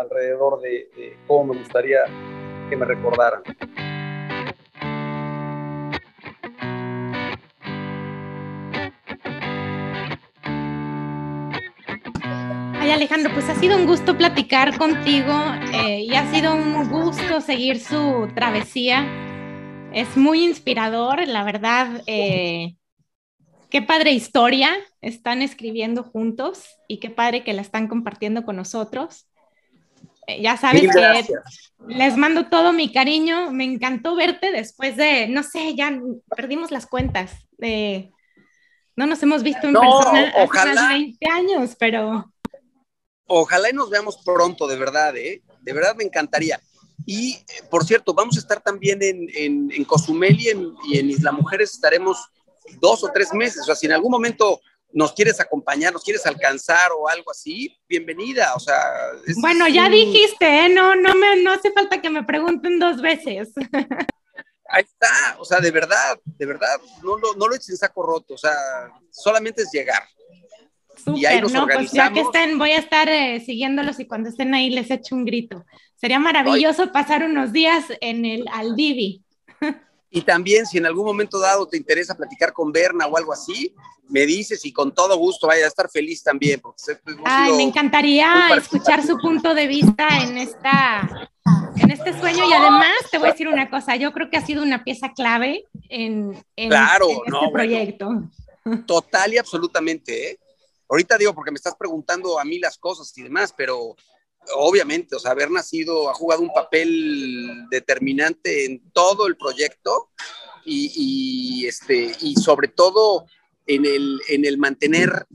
[0.00, 2.04] alrededor de cómo me gustaría
[2.70, 3.42] que me recordaran.
[12.92, 15.32] Alejandro, pues ha sido un gusto platicar contigo
[15.72, 19.06] eh, y ha sido un gusto seguir su travesía.
[19.94, 22.02] Es muy inspirador, la verdad.
[22.06, 22.76] Eh,
[23.70, 24.70] qué padre historia
[25.00, 29.26] están escribiendo juntos y qué padre que la están compartiendo con nosotros.
[30.26, 31.24] Eh, ya sabes que
[31.88, 33.52] les mando todo mi cariño.
[33.52, 35.98] Me encantó verte después de, no sé, ya
[36.36, 37.48] perdimos las cuentas.
[37.58, 40.88] no nos hemos visto en no, persona ojalá.
[40.88, 42.31] hace 20 años, pero
[43.26, 45.42] ojalá y nos veamos pronto, de verdad, ¿eh?
[45.60, 46.60] De verdad me encantaría.
[47.06, 47.38] Y,
[47.70, 51.32] por cierto, vamos a estar también en, en, en Cozumel y en, y en, Isla
[51.32, 52.18] Mujeres estaremos
[52.80, 53.62] dos o tres meses.
[53.62, 54.60] O sea, si en algún momento
[54.92, 58.54] nos quieres acompañar, nos quieres alcanzar o algo así, bienvenida.
[58.54, 58.76] O sea,
[59.26, 59.92] es, bueno, ya un...
[59.92, 60.68] dijiste, ¿eh?
[60.68, 63.50] No, no, me, no hace falta que me pregunten dos veces.
[64.68, 68.02] Ahí está, o sea, de verdad, de verdad, no, no, no lo eches en saco
[68.02, 68.54] roto, o sea,
[69.10, 70.02] solamente es llegar.
[71.04, 74.70] Súper, no, pues ya que estén, voy a estar eh, siguiéndolos y cuando estén ahí
[74.70, 75.64] les echo un grito.
[75.96, 79.22] Sería maravilloso pasar unos días en el Aldivi.
[80.10, 83.74] Y también, si en algún momento dado te interesa platicar con Berna o algo así,
[84.08, 86.60] me dices y con todo gusto vaya a estar feliz también.
[86.60, 86.82] Porque
[87.24, 91.30] Ay, me encantaría escuchar su punto de vista en esta
[91.76, 94.44] en este sueño y además te voy a decir una cosa, yo creo que ha
[94.44, 98.06] sido una pieza clave en, en, claro, en este no, proyecto.
[98.06, 100.38] Bueno, total y absolutamente, ¿eh?
[100.92, 103.96] Ahorita digo porque me estás preguntando a mí las cosas y demás, pero
[104.56, 110.10] obviamente, o sea, haber nacido ha jugado un papel determinante en todo el proyecto
[110.66, 113.24] y, y este, y sobre todo
[113.66, 115.26] en el, en el mantener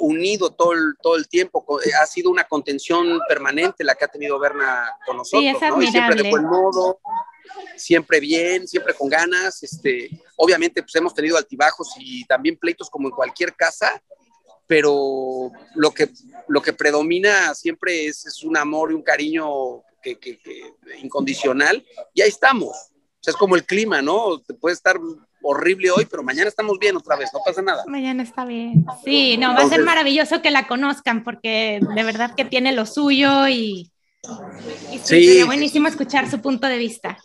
[0.00, 1.64] unido todo el, todo el tiempo.
[1.98, 5.40] Ha sido una contención permanente la que ha tenido Berna con nosotros.
[5.40, 5.86] Sí, es admirable.
[5.86, 7.00] Y siempre de buen modo,
[7.76, 9.62] siempre bien, siempre con ganas.
[9.62, 14.02] Este, obviamente, pues hemos tenido altibajos y también pleitos como en cualquier casa,
[14.68, 16.10] pero lo que,
[16.46, 20.62] lo que predomina siempre es, es un amor y un cariño que, que, que
[21.02, 21.84] incondicional.
[22.14, 22.76] Y ahí estamos.
[22.76, 24.38] O sea, es como el clima, ¿no?
[24.40, 25.00] Te puede estar
[25.42, 27.82] horrible hoy, pero mañana estamos bien otra vez, no pasa nada.
[27.86, 28.84] Mañana está bien.
[29.04, 32.84] Sí, no, va a ser maravilloso que la conozcan porque de verdad que tiene lo
[32.84, 33.90] suyo y,
[34.92, 37.18] y sí, sería buenísimo escuchar su punto de vista.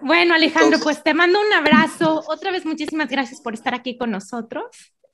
[0.00, 2.24] Bueno, Alejandro, Entonces, pues te mando un abrazo.
[2.28, 4.64] Otra vez, muchísimas gracias por estar aquí con nosotros.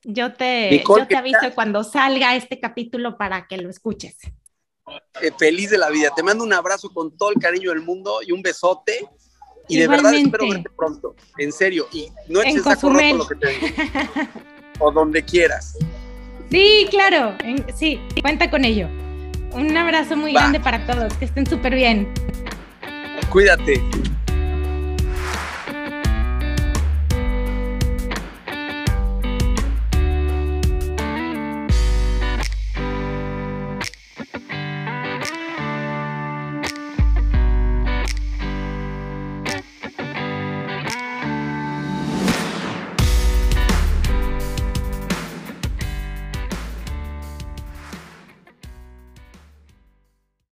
[0.03, 1.53] Yo te, Nicole, yo te aviso tal?
[1.53, 4.17] cuando salga este capítulo para que lo escuches.
[5.21, 6.09] Eh, feliz de la vida.
[6.15, 9.07] Te mando un abrazo con todo el cariño del mundo y un besote
[9.67, 11.87] y de verdad espero verte pronto, en serio.
[11.91, 13.67] Y no eches saco roto lo que te digo.
[14.79, 15.77] o donde quieras.
[16.49, 17.37] Sí, claro.
[17.73, 18.87] Sí, cuenta con ello.
[19.53, 20.41] Un abrazo muy Va.
[20.41, 21.13] grande para todos.
[21.13, 22.11] Que estén súper bien.
[23.29, 23.81] Cuídate.